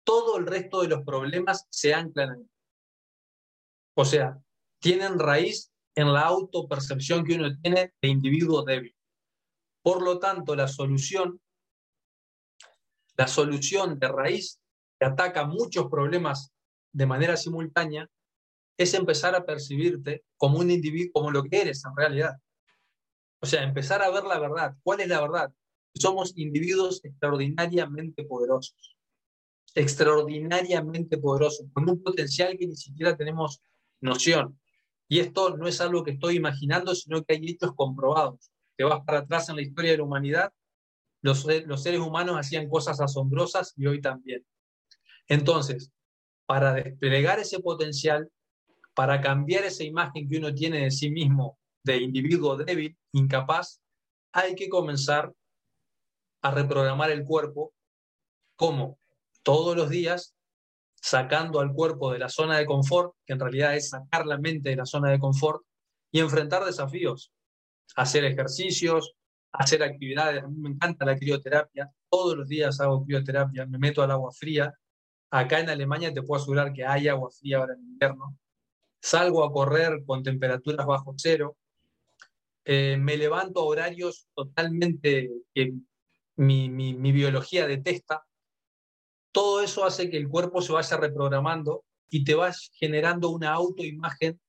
todo 0.08 0.38
el 0.38 0.46
resto 0.46 0.82
de 0.82 0.88
los 0.88 1.04
problemas 1.04 1.68
se 1.70 1.94
anclan 1.94 2.32
ahí. 2.32 2.50
O 3.94 4.06
sea, 4.06 4.42
tienen 4.80 5.20
raíz 5.20 5.74
en 5.96 6.14
la 6.14 6.22
autopercepción 6.22 7.26
que 7.26 7.36
uno 7.36 7.50
tiene 7.62 7.94
de 8.02 8.08
individuo 8.08 8.64
débil. 8.64 8.96
Por 9.82 10.02
lo 10.02 10.18
tanto, 10.18 10.56
la 10.56 10.70
solución, 10.70 11.42
la 13.18 13.28
solución 13.28 14.00
de 14.00 14.08
raíz 14.08 14.62
que 14.98 15.08
ataca 15.08 15.46
muchos 15.46 15.90
problemas 15.90 16.54
de 16.94 17.06
manera 17.06 17.36
simultánea 17.36 18.10
es 18.78 18.94
empezar 18.94 19.36
a 19.36 19.46
percibirte 19.46 20.24
como 20.38 20.60
un 20.60 20.72
individuo, 20.72 21.12
como 21.12 21.32
lo 21.32 21.44
que 21.44 21.64
eres 21.64 21.84
en 21.84 21.98
realidad. 21.98 22.38
O 23.42 23.46
sea, 23.46 23.64
empezar 23.64 24.02
a 24.02 24.10
ver 24.10 24.24
la 24.24 24.40
verdad. 24.40 24.74
¿Cuál 24.84 25.02
es 25.02 25.10
la 25.10 25.20
verdad? 25.20 25.54
Somos 25.96 26.32
individuos 26.38 27.04
extraordinariamente 27.04 28.24
poderosos. 28.24 28.97
Extraordinariamente 29.78 31.20
poderosos, 31.20 31.68
con 31.72 31.88
un 31.88 32.02
potencial 32.02 32.58
que 32.58 32.66
ni 32.66 32.76
siquiera 32.76 33.16
tenemos 33.16 33.62
noción. 34.02 34.60
Y 35.08 35.20
esto 35.20 35.56
no 35.56 35.68
es 35.68 35.80
algo 35.82 36.04
que 36.04 36.12
estoy 36.12 36.38
imaginando, 36.38 36.96
sino 36.96 37.24
que 37.24 37.36
hay 37.36 37.48
hechos 37.48 37.74
comprobados. 37.76 38.52
Te 38.76 38.84
vas 38.84 39.02
para 39.06 39.20
atrás 39.20 39.50
en 39.50 39.58
la 39.58 39.62
historia 39.62 39.92
de 39.92 39.98
la 39.98 40.04
humanidad, 40.04 40.52
los, 41.22 41.46
los 41.66 41.84
seres 41.84 42.00
humanos 42.00 42.38
hacían 42.40 42.68
cosas 42.70 43.00
asombrosas 43.00 43.74
y 43.76 43.86
hoy 43.86 44.02
también. 44.02 44.44
Entonces, 45.28 45.92
para 46.48 46.74
desplegar 46.74 47.38
ese 47.38 47.60
potencial, 47.60 48.32
para 48.96 49.22
cambiar 49.22 49.64
esa 49.64 49.84
imagen 49.84 50.28
que 50.28 50.38
uno 50.38 50.54
tiene 50.56 50.86
de 50.86 50.92
sí 50.92 51.12
mismo 51.12 51.60
de 51.84 51.98
individuo 51.98 52.58
débil, 52.58 52.98
incapaz, 53.12 53.80
hay 54.32 54.56
que 54.56 54.70
comenzar 54.70 55.32
a 56.42 56.52
reprogramar 56.52 57.12
el 57.12 57.24
cuerpo 57.24 57.74
como 58.56 58.98
todos 59.48 59.78
los 59.78 59.90
días 59.90 60.36
sacando 60.94 61.62
al 61.62 61.72
cuerpo 61.72 62.12
de 62.12 62.20
la 62.20 62.28
zona 62.28 62.58
de 62.58 62.66
confort, 62.66 63.14
que 63.26 63.32
en 63.32 63.40
realidad 63.40 63.78
es 63.78 63.92
sacar 63.92 64.26
la 64.26 64.38
mente 64.38 64.72
de 64.72 64.76
la 64.76 64.86
zona 64.86 65.10
de 65.10 65.20
confort 65.20 65.64
y 66.12 66.20
enfrentar 66.20 66.66
desafíos, 66.66 67.32
hacer 67.96 68.26
ejercicios, 68.26 69.14
hacer 69.54 69.84
actividades. 69.84 70.44
A 70.44 70.48
mí 70.50 70.60
me 70.60 70.70
encanta 70.72 71.06
la 71.06 71.16
crioterapia, 71.16 71.90
todos 72.10 72.36
los 72.36 72.50
días 72.50 72.82
hago 72.82 73.06
crioterapia, 73.06 73.66
me 73.66 73.78
meto 73.78 74.04
al 74.04 74.12
agua 74.12 74.34
fría. 74.34 74.74
Acá 75.32 75.62
en 75.62 75.70
Alemania 75.70 76.14
te 76.14 76.24
puedo 76.24 76.42
asegurar 76.42 76.74
que 76.74 76.86
hay 76.86 77.08
agua 77.08 77.30
fría 77.32 77.60
ahora 77.60 77.76
en 77.76 77.80
invierno 77.80 78.38
salgo 79.00 79.46
a 79.46 79.54
correr 79.54 80.04
con 80.06 80.24
temperaturas 80.24 80.86
bajo 80.86 81.14
cero, 81.16 81.56
eh, 82.66 82.98
me 83.00 83.16
levanto 83.16 83.62
a 83.62 83.64
horarios 83.64 84.28
totalmente 84.36 85.30
que 85.54 85.74
mi, 86.36 86.68
mi 86.68 87.12
biología 87.14 87.66
detesta. 87.66 88.26
Todo 89.38 89.62
eso 89.62 89.86
hace 89.86 90.10
que 90.10 90.18
el 90.18 90.28
cuerpo 90.28 90.64
se 90.64 90.74
vaya 90.74 90.98
reprogramando 90.98 91.86
y 92.10 92.24
te 92.24 92.34
vas 92.34 92.72
generando 92.74 93.30
una 93.30 93.54
autoimagen 93.54 94.42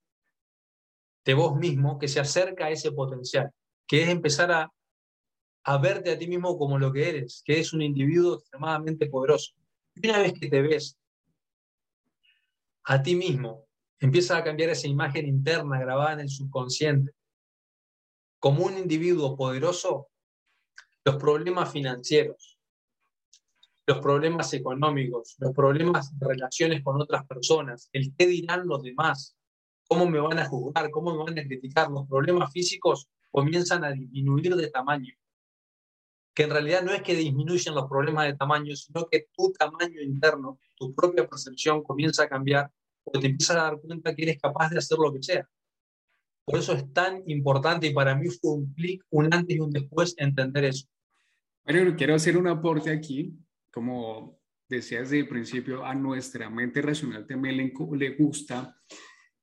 de 1.27 1.35
vos 1.35 1.59
mismo 1.59 1.99
que 1.99 2.09
se 2.09 2.21
acerca 2.21 2.65
a 2.65 2.71
ese 2.71 2.91
potencial, 2.93 3.51
que 3.87 4.03
es 4.03 4.09
empezar 4.09 4.51
a, 4.51 5.79
verte 5.79 6.11
a 6.11 6.19
ti 6.19 6.27
mismo 6.27 6.57
como 6.57 6.79
lo 6.79 6.91
que 6.91 7.07
eres, 7.07 7.43
que 7.45 7.61
es 7.61 7.75
un 7.75 7.83
individuo 7.83 8.37
extremadamente 8.37 9.11
poderoso. 9.11 9.53
Y 9.95 10.09
una 10.09 10.21
vez 10.21 10.33
que 10.33 10.49
te 10.49 10.63
ves 10.63 10.97
a 12.85 13.03
ti 13.03 13.15
mismo 13.15 13.67
empieza 14.01 14.39
a 14.39 14.43
cambiar 14.43 14.71
esa 14.71 14.87
imagen 14.87 15.29
interna 15.29 15.79
grabada 15.79 16.15
en 16.15 16.21
el 16.21 16.31
subconsciente. 16.31 17.13
Como 18.39 18.65
un 18.65 18.79
individuo 18.79 19.37
poderoso, 19.37 20.09
los 21.05 21.17
problemas 21.17 21.71
financieros, 21.71 22.58
los 23.89 23.99
problemas 24.01 24.53
económicos, 24.53 25.35
los 25.39 25.55
problemas 25.55 26.17
de 26.19 26.27
relaciones 26.27 26.83
con 26.83 27.01
otras 27.01 27.27
personas, 27.27 27.89
el 27.93 28.15
qué 28.15 28.27
dirán 28.27 28.69
los 28.69 28.83
demás, 28.83 29.35
cómo 29.89 30.07
me 30.07 30.21
van 30.21 30.39
a 30.39 30.45
juzgar, 30.45 30.91
cómo 30.91 31.13
me 31.13 31.25
van 31.25 31.39
a 31.39 31.43
criticar, 31.43 31.91
los 31.91 32.07
problemas 32.07 32.53
físicos 32.53 33.09
comienzan 33.31 33.85
a 33.85 33.93
disminuir 33.93 34.55
de 34.55 34.71
tamaño. 34.71 35.15
Que 36.35 36.43
en 36.43 36.51
realidad 36.51 36.83
no 36.83 36.93
es 36.93 37.03
que 37.03 37.15
disminuyan 37.15 37.75
los 37.75 37.89
problemas 37.89 38.27
de 38.27 38.37
tamaño, 38.37 38.77
sino 38.77 39.09
que 39.11 39.27
tu 39.35 39.53
tamaño 39.53 40.03
interno, 40.03 40.61
tu 40.77 40.95
propia 40.95 41.27
percepción 41.27 41.83
comienza 41.83 42.25
a 42.25 42.29
cambiar 42.29 42.71
te 43.13 43.27
empiezas 43.27 43.57
a 43.57 43.63
dar 43.63 43.81
cuenta 43.81 44.15
que 44.15 44.23
eres 44.23 44.39
capaz 44.39 44.69
de 44.69 44.79
hacer 44.79 44.99
lo 44.99 45.11
que 45.13 45.23
sea. 45.23 45.49
Por 46.45 46.59
eso 46.59 46.75
es 46.75 46.93
tan 46.93 47.23
importante 47.27 47.87
y 47.87 47.95
para 47.95 48.15
mí 48.15 48.29
fue 48.29 48.53
un 48.53 48.75
clic, 48.75 49.03
un 49.11 49.33
antes 49.33 49.57
y 49.57 49.61
un 49.61 49.71
después 49.71 50.15
entender 50.19 50.65
eso. 50.65 50.87
Bueno, 51.65 51.95
quiero 51.97 52.15
hacer 52.15 52.37
un 52.37 52.49
aporte 52.49 52.91
aquí, 52.91 53.35
como 53.71 54.41
decía 54.69 55.01
desde 55.01 55.21
el 55.21 55.29
principio, 55.29 55.85
a 55.85 55.95
nuestra 55.95 56.51
mente 56.51 56.83
racional 56.83 57.27
también 57.27 57.57
le, 57.57 58.11
gusta 58.11 58.77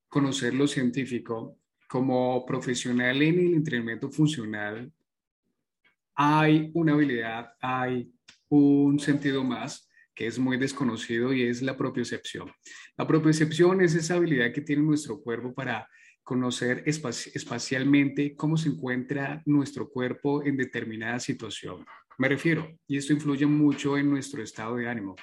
conocer 0.07 0.53
lo 0.53 0.67
científico. 0.67 1.59
Como 1.87 2.45
profesional 2.45 3.21
en 3.21 3.39
el 3.39 3.53
entrenamiento 3.53 4.09
funcional, 4.09 4.91
hay 6.15 6.71
una 6.73 6.93
habilidad, 6.93 7.53
hay 7.61 8.11
un 8.49 8.99
sentido 8.99 9.43
más 9.43 9.87
que 10.15 10.27
es 10.27 10.39
muy 10.39 10.57
desconocido 10.57 11.33
y 11.33 11.43
es 11.43 11.61
la 11.61 11.77
propiocepción. 11.77 12.51
La 12.97 13.05
propiocepción 13.05 13.81
es 13.81 13.93
esa 13.95 14.15
habilidad 14.15 14.53
que 14.53 14.61
tiene 14.61 14.81
nuestro 14.81 15.21
cuerpo 15.21 15.53
para 15.53 15.87
conocer 16.23 16.83
espacialmente 16.85 18.35
cómo 18.35 18.57
se 18.57 18.69
encuentra 18.69 19.43
nuestro 19.45 19.89
cuerpo 19.89 20.43
en 20.43 20.57
determinada 20.57 21.19
situación. 21.19 21.85
Me 22.17 22.29
refiero, 22.29 22.79
y 22.87 22.97
esto 22.97 23.11
influye 23.11 23.45
mucho 23.45 23.97
en 23.97 24.09
nuestro 24.09 24.41
estado 24.41 24.77
de 24.77 24.87
ánimo. 24.87 25.15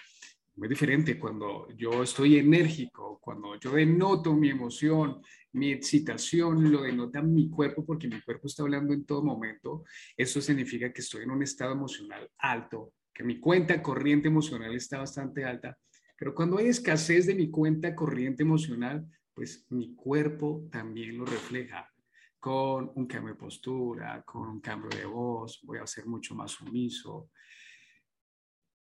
Muy 0.57 0.69
diferente 0.69 1.19
cuando 1.19 1.67
yo 1.75 2.03
estoy 2.03 2.37
enérgico, 2.37 3.19
cuando 3.23 3.59
yo 3.59 3.73
denoto 3.73 4.35
mi 4.35 4.51
emoción, 4.51 5.23
mi 5.53 5.73
excitación, 5.73 6.71
lo 6.71 6.83
denota 6.83 7.23
mi 7.23 7.49
cuerpo 7.49 7.87
porque 7.87 8.09
mi 8.09 8.21
cuerpo 8.21 8.47
está 8.47 8.63
hablando 8.63 8.93
en 8.93 9.07
todo 9.07 9.25
momento. 9.25 9.85
Eso 10.15 10.43
significa 10.43 10.93
que 10.93 11.01
estoy 11.01 11.23
en 11.23 11.31
un 11.31 11.43
estado 11.43 11.73
emocional 11.73 12.29
alto, 12.37 12.93
que 13.15 13.25
mi 13.25 13.41
cuenta 13.41 13.83
corriente 13.83 14.29
emocional 14.29 14.75
está 14.75 14.99
bastante 14.99 15.47
alta, 15.47 15.79
pero 16.19 16.35
cuando 16.35 16.59
hay 16.59 16.67
escasez 16.67 17.27
de 17.27 17.35
mi 17.35 17.51
cuenta 17.51 17.95
corriente 17.95 18.43
emocional, 18.43 19.07
pues 19.33 19.65
mi 19.71 19.95
cuerpo 19.95 20.69
también 20.71 21.17
lo 21.17 21.25
refleja 21.25 21.92
con 22.43 22.91
un 22.97 23.07
cambio 23.07 23.35
de 23.35 23.39
postura, 23.39 24.21
con 24.25 24.49
un 24.49 24.61
cambio 24.61 24.91
de 24.91 25.05
voz, 25.05 25.61
voy 25.63 25.79
a 25.79 25.87
ser 25.87 26.07
mucho 26.07 26.35
más 26.35 26.51
sumiso. 26.51 27.31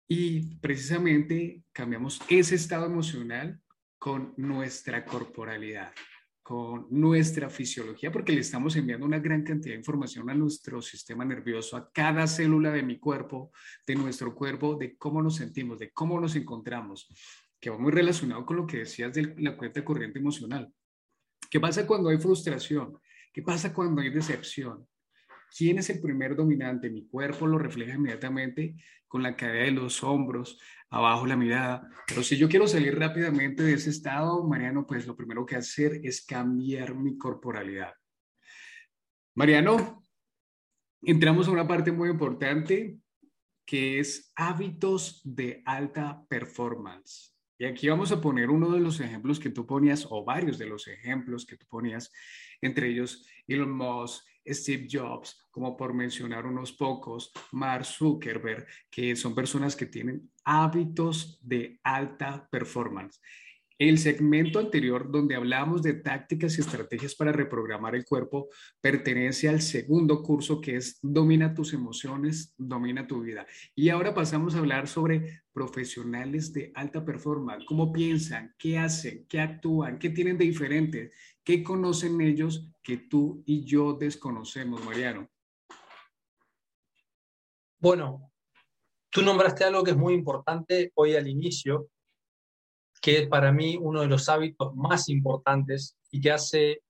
Y 0.08 0.58
precisamente 0.58 1.64
cambiamos 1.72 2.22
ese 2.30 2.54
estado 2.54 2.86
emocional 2.86 3.60
con 3.98 4.36
nuestra 4.38 5.04
corporalidad 5.04 5.92
con 6.44 6.86
nuestra 6.92 7.50
fisiología, 7.50 8.10
porque 8.10 8.32
le 8.32 8.40
estamos 8.40 8.74
enviando 8.78 9.06
una 9.06 9.20
gran 9.20 9.44
cantidad 9.44 9.74
de 9.74 9.80
información 9.80 10.30
a 10.30 10.34
nuestro 10.34 10.82
sistema 10.82 11.26
nervioso, 11.26 11.76
a 11.76 11.92
cada 11.92 12.26
célula 12.26 12.72
de 12.72 12.84
mi 12.84 13.00
cuerpo, 13.00 13.52
de 13.86 13.96
nuestro 13.96 14.34
cuerpo, 14.34 14.76
de 14.76 14.96
cómo 14.96 15.22
nos 15.22 15.36
sentimos, 15.36 15.78
de 15.80 15.92
cómo 15.92 16.22
nos 16.22 16.38
encontramos, 16.38 17.10
que 17.60 17.70
va 17.70 17.78
muy 17.78 17.92
relacionado 17.92 18.46
con 18.46 18.56
lo 18.56 18.68
que 18.68 18.78
decías 18.78 19.14
de 19.14 19.36
la 19.40 19.58
cuenta 19.58 19.84
corriente 19.84 20.20
emocional. 20.20 20.72
¿Qué 21.50 21.60
pasa 21.60 21.86
cuando 21.86 22.08
hay 22.08 22.18
frustración? 22.18 22.98
¿Qué 23.38 23.44
pasa 23.44 23.72
cuando 23.72 24.02
hay 24.02 24.10
decepción? 24.10 24.88
¿Quién 25.56 25.78
es 25.78 25.92
el 25.92 26.02
primer 26.02 26.36
dominante? 26.36 26.90
Mi 26.90 27.08
cuerpo 27.08 27.46
lo 27.46 27.60
refleja 27.60 27.94
inmediatamente 27.94 28.76
con 29.08 29.22
la 29.22 29.36
caída 29.36 29.66
de 29.66 29.72
los 29.74 30.04
hombros, 30.04 30.60
abajo 30.90 31.28
la 31.28 31.36
mirada. 31.36 31.88
Pero 32.08 32.24
si 32.24 32.36
yo 32.36 32.50
quiero 32.50 32.68
salir 32.68 32.98
rápidamente 32.98 33.62
de 33.62 33.74
ese 33.74 33.92
estado, 33.92 34.44
Mariano, 34.44 34.88
pues 34.88 35.06
lo 35.06 35.16
primero 35.16 35.46
que 35.46 35.56
hacer 35.56 36.02
es 36.04 36.26
cambiar 36.26 36.96
mi 36.96 37.16
corporalidad. 37.16 37.94
Mariano, 39.36 40.04
entramos 41.04 41.48
a 41.48 41.52
una 41.52 41.68
parte 41.68 41.92
muy 41.92 42.10
importante 42.10 42.98
que 43.68 44.00
es 44.00 44.32
hábitos 44.36 45.22
de 45.24 45.62
alta 45.64 46.26
performance. 46.28 47.37
Y 47.58 47.66
aquí 47.66 47.90
vamos 47.90 48.12
a 48.12 48.22
poner 48.22 48.50
uno 48.50 48.70
de 48.72 48.80
los 48.80 49.00
ejemplos 49.00 49.40
que 49.40 49.50
tú 49.50 49.66
ponías, 49.66 50.08
o 50.10 50.24
varios 50.24 50.58
de 50.58 50.68
los 50.68 50.88
ejemplos 50.88 51.46
que 51.46 51.58
tú 51.58 51.66
ponías, 51.68 52.12
entre 52.62 52.90
ellos 52.90 53.28
Elon 53.48 53.72
Musk, 53.72 54.24
Steve 54.48 54.88
Jobs, 54.90 55.48
como 55.52 55.76
por 55.76 55.94
mencionar 55.94 56.46
unos 56.46 56.72
pocos, 56.72 57.32
Mark 57.52 57.86
Zuckerberg, 57.86 58.66
que 58.90 59.16
son 59.16 59.36
personas 59.36 59.76
que 59.76 59.88
tienen 59.88 60.32
hábitos 60.46 61.40
de 61.42 61.80
alta 61.84 62.48
performance. 62.50 63.20
El 63.80 64.00
segmento 64.00 64.58
anterior, 64.58 65.12
donde 65.12 65.36
hablamos 65.36 65.84
de 65.84 65.94
tácticas 65.94 66.58
y 66.58 66.62
estrategias 66.62 67.14
para 67.14 67.32
reprogramar 67.32 67.94
el 67.94 68.06
cuerpo, 68.06 68.50
pertenece 68.82 69.50
al 69.50 69.62
segundo 69.62 70.24
curso 70.24 70.60
que 70.60 70.78
es 70.78 70.98
Domina 71.04 71.54
tus 71.54 71.74
emociones, 71.74 72.56
domina 72.58 73.06
tu 73.06 73.22
vida. 73.22 73.46
Y 73.76 73.90
ahora 73.90 74.16
pasamos 74.16 74.56
a 74.56 74.60
hablar 74.60 74.88
sobre 74.88 75.44
profesionales 75.54 76.54
de 76.54 76.72
alta 76.74 77.06
performance, 77.06 77.66
cómo 77.66 77.94
piensan, 77.94 78.56
qué 78.58 78.80
hacen, 78.80 79.28
qué 79.30 79.42
actúan, 79.42 80.00
qué 80.00 80.10
tienen 80.10 80.40
de 80.40 80.46
diferente, 80.46 81.12
qué 81.44 81.64
conocen 81.64 82.20
ellos 82.20 82.72
que 82.82 82.98
tú 82.98 83.44
y 83.46 83.64
yo 83.64 83.94
desconocemos, 83.94 84.84
Mariano. 84.84 85.30
Bueno, 87.80 88.32
tú 89.12 89.22
nombraste 89.22 89.64
algo 89.64 89.84
que 89.84 89.92
es 89.92 89.98
muy 89.98 90.16
importante 90.16 90.92
hoy 90.96 91.16
al 91.16 91.28
inicio, 91.28 91.92
que 93.08 93.20
es 93.20 93.30
para 93.30 93.54
mí 93.54 93.78
uno 93.80 94.02
de 94.02 94.08
los 94.08 94.28
hábitos 94.28 94.76
más 94.76 95.08
importantes 95.08 95.96
y 96.12 96.20
que 96.20 96.30
hace, 96.30 96.82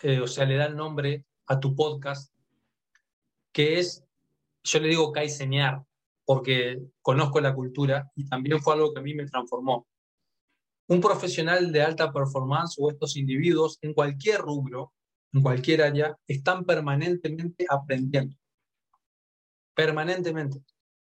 eh, 0.00 0.20
o 0.20 0.28
sea, 0.28 0.44
le 0.44 0.54
da 0.54 0.66
el 0.66 0.76
nombre 0.76 1.24
a 1.48 1.58
tu 1.58 1.74
podcast, 1.74 2.32
que 3.50 3.80
es, 3.80 4.04
yo 4.62 4.78
le 4.78 4.86
digo 4.86 5.10
kaizenear, 5.10 5.82
porque 6.24 6.80
conozco 7.02 7.40
la 7.40 7.52
cultura 7.52 8.12
y 8.14 8.28
también 8.28 8.60
fue 8.60 8.74
algo 8.74 8.94
que 8.94 9.00
a 9.00 9.02
mí 9.02 9.12
me 9.12 9.26
transformó. 9.26 9.88
Un 10.86 11.00
profesional 11.00 11.72
de 11.72 11.82
alta 11.82 12.12
performance 12.12 12.76
o 12.78 12.88
estos 12.88 13.16
individuos 13.16 13.76
en 13.82 13.92
cualquier 13.92 14.42
rubro, 14.42 14.92
en 15.32 15.42
cualquier 15.42 15.82
área, 15.82 16.16
están 16.28 16.64
permanentemente 16.64 17.66
aprendiendo. 17.68 18.36
Permanentemente. 19.74 20.62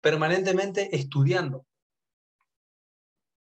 Permanentemente 0.02 0.94
estudiando. 0.94 1.64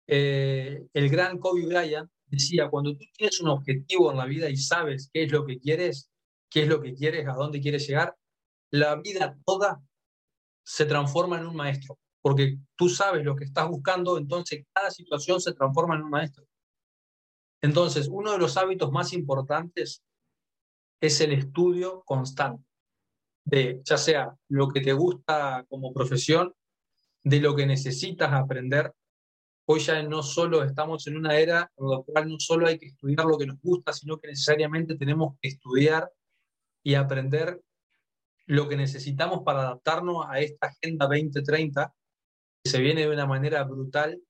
Eh, 0.06 0.86
el 0.92 1.08
gran 1.08 1.38
Kobe 1.38 1.66
Bryant 1.66 2.10
decía, 2.26 2.68
cuando 2.68 2.96
tú 2.96 3.04
tienes 3.16 3.40
un 3.40 3.48
objetivo 3.48 4.10
en 4.10 4.18
la 4.18 4.26
vida 4.26 4.50
y 4.50 4.56
sabes 4.56 5.10
qué 5.12 5.24
es 5.24 5.32
lo 5.32 5.46
que 5.46 5.58
quieres, 5.58 6.10
qué 6.50 6.62
es 6.62 6.68
lo 6.68 6.80
que 6.80 6.94
quieres, 6.94 7.26
a 7.26 7.32
dónde 7.32 7.60
quieres 7.60 7.86
llegar, 7.86 8.16
la 8.70 8.96
vida 8.96 9.36
toda 9.44 9.80
se 10.62 10.86
transforma 10.86 11.38
en 11.38 11.46
un 11.46 11.56
maestro, 11.56 11.98
porque 12.20 12.58
tú 12.76 12.88
sabes 12.88 13.24
lo 13.24 13.36
que 13.36 13.44
estás 13.44 13.68
buscando, 13.68 14.18
entonces 14.18 14.64
cada 14.72 14.90
situación 14.90 15.40
se 15.40 15.52
transforma 15.52 15.96
en 15.96 16.02
un 16.02 16.10
maestro. 16.10 16.44
Entonces, 17.62 18.08
uno 18.10 18.32
de 18.32 18.38
los 18.38 18.56
hábitos 18.56 18.90
más 18.92 19.12
importantes 19.12 20.02
es 21.00 21.20
el 21.20 21.32
estudio 21.32 22.02
constante 22.04 22.64
de 23.44 23.82
ya 23.84 23.98
sea 23.98 24.34
lo 24.48 24.68
que 24.68 24.80
te 24.80 24.92
gusta 24.92 25.64
como 25.68 25.92
profesión, 25.92 26.54
de 27.22 27.40
lo 27.40 27.54
que 27.54 27.66
necesitas 27.66 28.32
aprender 28.32 28.92
Hoy 29.66 29.80
ya 29.80 30.02
no 30.02 30.22
solo 30.22 30.62
estamos 30.62 31.06
en 31.06 31.16
una 31.16 31.38
era 31.38 31.70
en 31.76 31.88
la 31.88 32.02
cual 32.02 32.28
no 32.28 32.36
solo 32.38 32.66
hay 32.66 32.78
que 32.78 32.86
estudiar 32.86 33.24
lo 33.24 33.38
que 33.38 33.46
nos 33.46 33.60
gusta, 33.62 33.92
sino 33.92 34.18
que 34.18 34.28
necesariamente 34.28 34.96
tenemos 34.96 35.36
que 35.40 35.48
estudiar 35.48 36.10
y 36.82 36.94
aprender 36.94 37.62
lo 38.46 38.68
que 38.68 38.76
necesitamos 38.76 39.42
para 39.42 39.60
adaptarnos 39.60 40.26
a 40.28 40.38
esta 40.40 40.66
Agenda 40.66 41.06
2030 41.06 41.94
que 42.62 42.70
se 42.70 42.80
viene 42.80 43.02
de 43.02 43.10
una 43.10 43.26
manera 43.26 43.64
brutal 43.64 44.20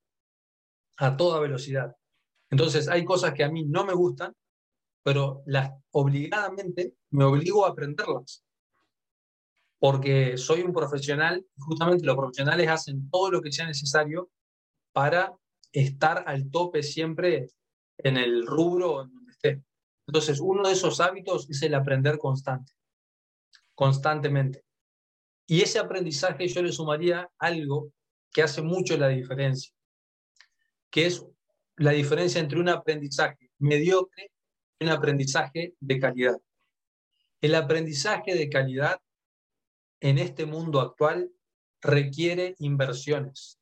a 0.98 1.16
toda 1.16 1.40
velocidad. 1.40 1.96
Entonces, 2.50 2.88
hay 2.88 3.04
cosas 3.04 3.34
que 3.34 3.42
a 3.42 3.50
mí 3.50 3.64
no 3.64 3.84
me 3.84 3.92
gustan, 3.92 4.32
pero 5.02 5.42
las 5.46 5.72
obligadamente 5.90 6.94
me 7.10 7.24
obligo 7.24 7.66
a 7.66 7.70
aprenderlas. 7.70 8.44
Porque 9.80 10.38
soy 10.38 10.62
un 10.62 10.72
profesional 10.72 11.44
justamente 11.58 12.06
los 12.06 12.16
profesionales 12.16 12.68
hacen 12.68 13.10
todo 13.10 13.32
lo 13.32 13.42
que 13.42 13.50
sea 13.50 13.66
necesario 13.66 14.30
para 14.94 15.36
estar 15.72 16.22
al 16.26 16.48
tope 16.50 16.84
siempre 16.84 17.48
en 17.98 18.16
el 18.16 18.46
rubro 18.46 19.02
en 19.02 19.12
donde 19.12 19.32
esté. 19.32 19.62
Entonces, 20.06 20.38
uno 20.40 20.66
de 20.66 20.72
esos 20.72 21.00
hábitos 21.00 21.50
es 21.50 21.60
el 21.62 21.74
aprender 21.74 22.16
constante, 22.16 22.72
constantemente. 23.74 24.64
Y 25.46 25.62
ese 25.62 25.80
aprendizaje 25.80 26.46
yo 26.46 26.62
le 26.62 26.70
sumaría 26.70 27.28
algo 27.38 27.92
que 28.32 28.42
hace 28.42 28.62
mucho 28.62 28.96
la 28.96 29.08
diferencia, 29.08 29.74
que 30.90 31.06
es 31.06 31.26
la 31.76 31.90
diferencia 31.90 32.40
entre 32.40 32.60
un 32.60 32.68
aprendizaje 32.68 33.50
mediocre 33.58 34.30
y 34.78 34.84
un 34.84 34.90
aprendizaje 34.92 35.74
de 35.80 35.98
calidad. 35.98 36.36
El 37.40 37.56
aprendizaje 37.56 38.36
de 38.36 38.48
calidad 38.48 39.00
en 40.00 40.18
este 40.18 40.46
mundo 40.46 40.80
actual 40.80 41.32
requiere 41.82 42.54
inversiones, 42.58 43.58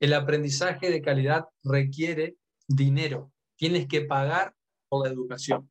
el 0.00 0.14
aprendizaje 0.14 0.90
de 0.90 1.02
calidad 1.02 1.46
requiere 1.62 2.36
dinero. 2.66 3.32
Tienes 3.56 3.88
que 3.88 4.02
pagar 4.02 4.54
por 4.88 5.06
la 5.06 5.12
educación. 5.12 5.70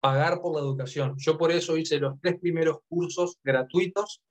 Pagar 0.00 0.40
por 0.40 0.54
la 0.54 0.60
educación. 0.60 1.16
Yo 1.18 1.36
por 1.36 1.50
eso 1.50 1.76
hice 1.76 1.98
los 1.98 2.18
tres 2.20 2.38
primeros 2.40 2.78
cursos 2.88 3.38
gratuitos 3.42 4.22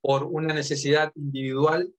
por 0.00 0.24
una 0.24 0.54
necesidad 0.54 1.12
individual, 1.16 1.92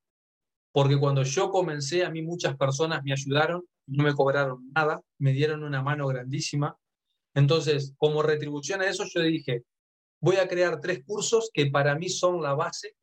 porque 0.72 0.98
cuando 0.98 1.24
yo 1.24 1.50
comencé, 1.50 2.06
a 2.06 2.10
mí 2.10 2.22
muchas 2.22 2.56
personas 2.56 3.04
me 3.04 3.12
ayudaron, 3.12 3.66
no 3.88 4.04
me 4.04 4.14
cobraron 4.14 4.72
nada, 4.74 5.02
me 5.20 5.34
dieron 5.34 5.64
una 5.64 5.82
mano 5.82 6.08
grandísima. 6.08 6.78
Entonces, 7.36 7.94
como 7.98 8.24
retribución 8.24 8.82
a 8.82 8.88
eso, 8.88 9.04
yo 9.14 9.22
dije, 9.22 9.64
voy 10.22 10.38
a 10.38 10.48
crear 10.48 10.80
tres 10.80 11.04
cursos 11.06 11.50
que 11.54 11.68
para 11.68 11.96
mí 11.96 12.10
son 12.10 12.42
la 12.42 12.54
base 12.54 12.96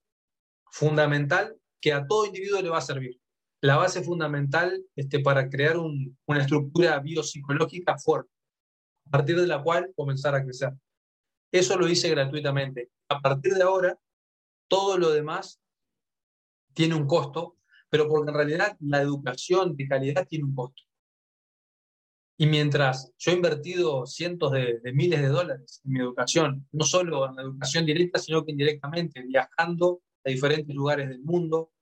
fundamental 0.71 1.57
que 1.81 1.93
a 1.93 2.07
todo 2.07 2.27
individuo 2.27 2.61
le 2.61 2.69
va 2.69 2.79
a 2.79 2.83
servir. 2.83 3.21
La 3.61 3.77
base 3.77 4.03
fundamental 4.03 4.85
este, 4.95 5.21
para 5.21 5.49
crear 5.49 5.77
una 5.79 6.41
estructura 6.41 6.99
biopsicológica 7.01 7.99
fuerte, 7.99 8.31
a 9.07 9.11
partir 9.11 9.41
de 9.41 9.47
la 9.47 9.63
cual 9.63 9.93
comenzar 9.97 10.35
a 10.35 10.45
crecer. 10.45 10.73
Eso 11.51 11.79
lo 11.79 11.89
hice 11.89 12.11
gratuitamente. 12.11 12.91
A 13.09 13.21
partir 13.21 13.55
de 13.55 13.63
ahora, 13.63 13.99
todo 14.69 14.99
lo 14.99 15.11
demás 15.11 15.61
tiene 16.75 16.95
un 16.95 17.07
costo, 17.07 17.57
pero 17.89 18.09
porque 18.09 18.31
en 18.31 18.37
realidad 18.37 18.77
la 18.81 19.01
educación 19.01 19.77
de 19.77 19.89
calidad 19.89 20.27
tiene 20.27 20.45
un 20.45 20.55
costo. 20.55 20.83
Y 22.39 22.47
mientras 22.47 23.15
yo 23.17 23.31
he 23.31 23.35
invertido 23.35 24.05
cientos 24.05 24.53
de, 24.53 24.81
de, 24.81 24.93
miles 24.93 25.23
de 25.23 25.29
dólares 25.29 25.81
en 25.85 25.93
mi 25.93 26.01
educación, 26.01 26.69
no 26.73 26.85
solo 26.85 27.27
en 27.27 27.37
la 27.37 27.43
educación 27.43 27.87
directa, 27.87 28.19
sino 28.19 28.45
que 28.45 28.53
indirectamente, 28.53 29.23
viajando 29.23 30.03
a 30.27 30.31
diferentes 30.31 30.75
lugares 30.75 31.09
del 31.09 31.23
mundo, 31.23 31.73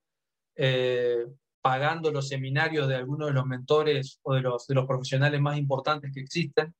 eh, 0.55 1.25
pagando 1.61 2.11
los 2.11 2.27
seminarios 2.27 2.87
de 2.87 2.95
algunos 2.95 3.27
de 3.27 3.33
los 3.33 3.45
mentores 3.45 4.19
o 4.21 4.35
de 4.35 4.41
los, 4.41 4.67
de 4.67 4.75
los 4.75 4.85
profesionales 4.85 5.41
más 5.41 5.57
importantes 5.57 6.11
que 6.13 6.19
existen. 6.19 6.75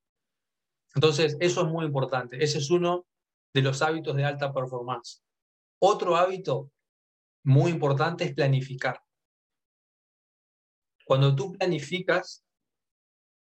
Entonces, 0.94 1.36
eso 1.40 1.62
es 1.62 1.66
muy 1.66 1.84
importante. 1.84 2.42
Ese 2.42 2.58
es 2.58 2.70
uno 2.70 3.04
de 3.52 3.62
los 3.62 3.82
hábitos 3.82 4.14
de 4.14 4.24
alta 4.24 4.52
performance. 4.52 5.24
Otro 5.80 6.16
hábito 6.16 6.70
muy 7.42 7.72
importante 7.72 8.24
es 8.24 8.34
planificar. 8.34 9.00
Cuando 11.04 11.34
tú 11.34 11.52
planificas, 11.52 12.44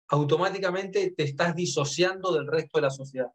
automáticamente 0.08 1.12
te 1.12 1.24
estás 1.24 1.56
disociando 1.56 2.34
del 2.34 2.48
resto 2.48 2.80
de 2.80 2.82
la 2.82 2.90
sociedad. 2.90 3.32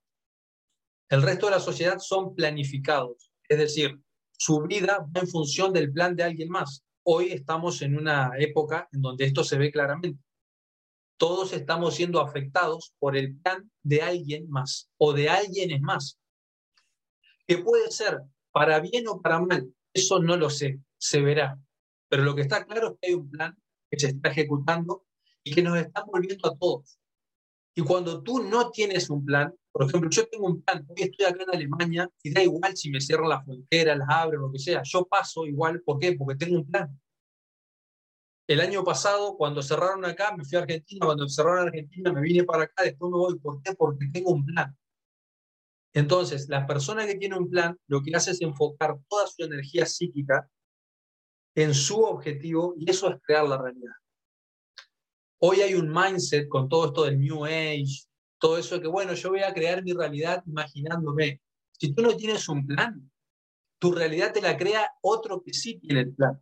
El 1.08 1.22
resto 1.22 1.46
de 1.46 1.52
la 1.52 1.60
sociedad 1.60 1.98
son 2.00 2.34
planificados, 2.34 3.30
es 3.48 3.58
decir, 3.58 4.00
su 4.44 4.61
vida 4.61 4.98
va 4.98 5.22
en 5.22 5.26
función 5.26 5.72
del 5.72 5.90
plan 5.90 6.14
de 6.14 6.22
alguien 6.22 6.50
más. 6.50 6.85
Hoy 7.02 7.33
estamos 7.33 7.80
en 7.80 7.96
una 7.96 8.33
época 8.37 8.90
en 8.92 9.00
donde 9.00 9.24
esto 9.24 9.42
se 9.42 9.57
ve 9.57 9.72
claramente. 9.72 10.22
Todos 11.16 11.54
estamos 11.54 11.94
siendo 11.94 12.20
afectados 12.20 12.92
por 12.98 13.16
el 13.16 13.38
plan 13.38 13.70
de 13.83 14.02
alguien 14.02 14.50
más 14.50 14.90
o 14.98 15.14
de 15.14 15.30
alguien 15.30 15.80
más. 15.80 16.20
Que 17.46 17.57
puede 17.57 17.90
ser 17.90 18.20
para 18.52 18.80
bien 18.80 19.09
o 19.09 19.22
para 19.22 19.40
mal, 19.40 19.74
eso 19.94 20.18
no 20.18 20.37
lo 20.37 20.50
sé, 20.50 20.78
se 20.98 21.22
verá. 21.22 21.59
Pero 22.11 22.24
lo 22.24 22.35
que 22.35 22.42
está 22.42 22.66
claro 22.66 22.88
es 22.88 22.98
que 23.00 23.09
hay 23.09 23.14
un 23.14 23.30
plan 23.30 23.57
que 23.90 23.98
se 23.98 24.09
está 24.09 24.28
ejecutando 24.28 25.07
y 25.42 25.54
que 25.54 25.62
nos 25.62 25.78
está 25.78 26.04
volviendo 26.04 26.50
a 26.50 26.59
todos. 26.59 26.98
Y 27.74 27.80
cuando 27.80 28.22
tú 28.22 28.42
no 28.42 28.70
tienes 28.70 29.09
un 29.09 29.24
plan, 29.24 29.54
por 29.74 29.88
ejemplo, 29.88 30.08
yo 30.08 30.28
tengo 30.28 30.46
un 30.46 30.62
plan, 30.62 30.87
hoy 30.88 31.02
estoy 31.02 31.26
acá 31.26 31.42
en 31.42 31.50
Alemania 31.50 32.08
y 32.22 32.32
da 32.32 32.40
igual 32.40 32.76
si 32.76 32.90
me 32.90 33.00
cierran 33.00 33.28
la 33.28 33.42
frontera, 33.42 33.96
las 33.96 34.08
abren, 34.08 34.40
lo 34.40 34.52
que 34.52 34.60
sea, 34.60 34.82
yo 34.84 35.04
paso 35.04 35.46
igual, 35.46 35.82
¿por 35.82 35.98
qué? 35.98 36.12
Porque 36.12 36.37
tengo 36.37 36.60
un 36.60 36.70
plan. 36.70 36.96
El 38.46 38.60
año 38.60 38.84
pasado, 38.84 39.37
cuando 39.37 39.64
cerraron 39.64 40.04
acá, 40.04 40.32
me 40.37 40.44
fui 40.44 40.56
a 40.56 40.60
Argentina, 40.60 41.04
cuando 41.06 41.28
cerraron 41.28 41.66
Argentina, 41.66 42.12
me 42.12 42.20
vine 42.20 42.44
para 42.44 42.62
acá, 42.62 42.84
después 42.84 43.10
me 43.10 43.18
voy, 43.18 43.37
¿por 43.40 43.60
qué? 43.62 43.74
Porque 43.74 44.06
tengo 44.12 44.30
un 44.30 44.46
plan. 44.46 44.78
Entonces, 45.92 46.48
la 46.48 46.68
persona 46.68 47.04
que 47.04 47.16
tiene 47.16 47.37
un 47.37 47.50
plan, 47.50 47.76
lo 47.88 48.00
que 48.00 48.14
hace 48.14 48.30
es 48.30 48.42
enfocar 48.42 48.96
toda 49.08 49.26
su 49.26 49.42
energía 49.42 49.87
psíquica 49.87 50.48
en 51.56 51.74
su 51.74 52.00
objetivo 52.00 52.76
y 52.78 52.88
eso 52.88 53.10
es 53.10 53.20
crear 53.22 53.48
la 53.48 53.60
realidad. 53.60 53.94
Hoy 55.40 55.62
hay 55.62 55.74
un 55.74 55.92
mindset 55.92 56.46
con 56.46 56.68
todo 56.68 56.87
esto 56.87 57.04
del 57.06 57.20
New 57.20 57.44
Age, 57.44 58.06
todo 58.44 58.59
eso 58.59 58.78
que, 58.78 58.88
bueno, 58.88 59.14
yo 59.14 59.30
voy 59.30 59.42
a 59.42 59.54
crear 59.54 59.83
mi 59.83 59.94
realidad 59.94 60.42
imaginándome. 60.44 61.40
Si 61.78 61.94
tú 61.94 62.02
no 62.02 62.14
tienes 62.14 62.46
un 62.50 62.66
plan, 62.66 63.11
tu 63.78 63.90
realidad 63.90 64.35
te 64.35 64.42
la 64.42 64.54
crea 64.54 64.87
otro 65.00 65.42
que 65.42 65.54
sí 65.54 65.78
tiene 65.78 66.00
el 66.00 66.14
plan. 66.14 66.38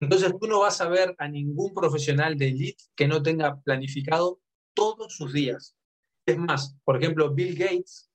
Entonces 0.00 0.32
tú 0.40 0.46
no 0.46 0.60
vas 0.60 0.80
a 0.80 0.88
ver 0.88 1.14
a 1.18 1.28
ningún 1.28 1.74
profesional 1.74 2.38
de 2.38 2.48
elite 2.48 2.84
que 2.96 3.06
no 3.06 3.22
tenga 3.22 3.60
planificado 3.60 4.40
todos 4.72 5.14
sus 5.14 5.34
días. 5.34 5.76
Es 6.24 6.38
más, 6.38 6.74
por 6.84 6.96
ejemplo, 6.96 7.34
Bill 7.34 7.54
Gates 7.54 8.10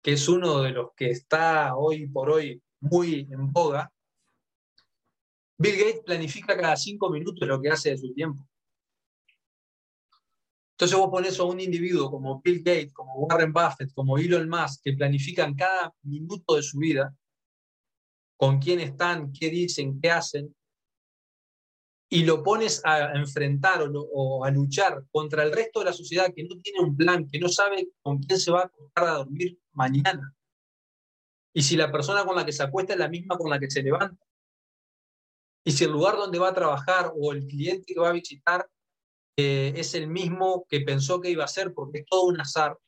que 0.00 0.12
es 0.14 0.26
uno 0.30 0.62
de 0.62 0.70
los 0.70 0.92
que 0.96 1.10
está 1.10 1.76
hoy 1.76 2.06
por 2.06 2.30
hoy 2.30 2.62
muy 2.80 3.28
en 3.30 3.52
boga, 3.52 3.92
Bill 5.58 5.76
Gates 5.76 6.04
planifica 6.06 6.56
cada 6.56 6.76
cinco 6.76 7.10
minutos 7.10 7.46
lo 7.46 7.60
que 7.60 7.68
hace 7.68 7.90
de 7.90 7.98
su 7.98 8.14
tiempo. 8.14 8.48
Entonces 10.74 10.98
vos 10.98 11.08
pones 11.08 11.38
a 11.38 11.44
un 11.44 11.60
individuo 11.60 12.10
como 12.10 12.40
Bill 12.42 12.58
Gates, 12.58 12.92
como 12.92 13.14
Warren 13.14 13.52
Buffett, 13.52 13.92
como 13.94 14.18
Elon 14.18 14.48
Musk, 14.48 14.82
que 14.82 14.92
planifican 14.92 15.54
cada 15.54 15.94
minuto 16.02 16.56
de 16.56 16.62
su 16.62 16.78
vida, 16.78 17.14
con 18.36 18.58
quién 18.58 18.80
están, 18.80 19.32
qué 19.32 19.50
dicen, 19.50 20.00
qué 20.00 20.10
hacen, 20.10 20.52
y 22.08 22.24
lo 22.24 22.42
pones 22.42 22.84
a 22.84 23.12
enfrentar 23.12 23.88
o, 24.12 24.44
a 24.44 24.50
luchar 24.50 25.04
contra 25.12 25.44
el 25.44 25.52
resto 25.52 25.78
de 25.78 25.86
la 25.86 25.92
sociedad 25.92 26.32
que 26.34 26.44
no 26.44 26.60
tiene 26.60 26.80
un 26.80 26.96
plan, 26.96 27.28
que 27.30 27.38
no 27.38 27.48
sabe 27.48 27.88
con 28.02 28.18
quién 28.18 28.38
se 28.38 28.50
va 28.50 28.62
a 28.62 28.64
acostar 28.66 29.04
a 29.04 29.14
dormir 29.18 29.58
mañana. 29.72 30.34
Y 31.52 31.62
si 31.62 31.76
la 31.76 31.90
persona 31.90 32.24
con 32.24 32.34
la 32.34 32.44
que 32.44 32.52
se 32.52 32.64
acuesta 32.64 32.94
es 32.94 32.98
la 32.98 33.08
misma 33.08 33.38
con 33.38 33.48
la 33.48 33.60
que 33.60 33.70
se 33.70 33.82
levanta. 33.82 34.24
Y 35.64 35.72
si 35.72 35.84
el 35.84 35.92
lugar 35.92 36.16
donde 36.16 36.38
va 36.38 36.48
a 36.48 36.54
trabajar 36.54 37.12
o 37.16 37.32
el 37.32 37.46
cliente 37.46 37.94
que 37.94 38.00
va 38.00 38.10
a 38.10 38.12
visitar 38.12 38.68
eh, 39.36 39.72
es 39.76 39.94
el 39.94 40.08
mismo 40.08 40.66
que 40.68 40.80
pensó 40.80 41.20
que 41.20 41.30
iba 41.30 41.44
a 41.44 41.48
ser 41.48 41.74
porque 41.74 42.00
es 42.00 42.06
todo 42.06 42.24
un 42.24 42.40
azar, 42.40 42.78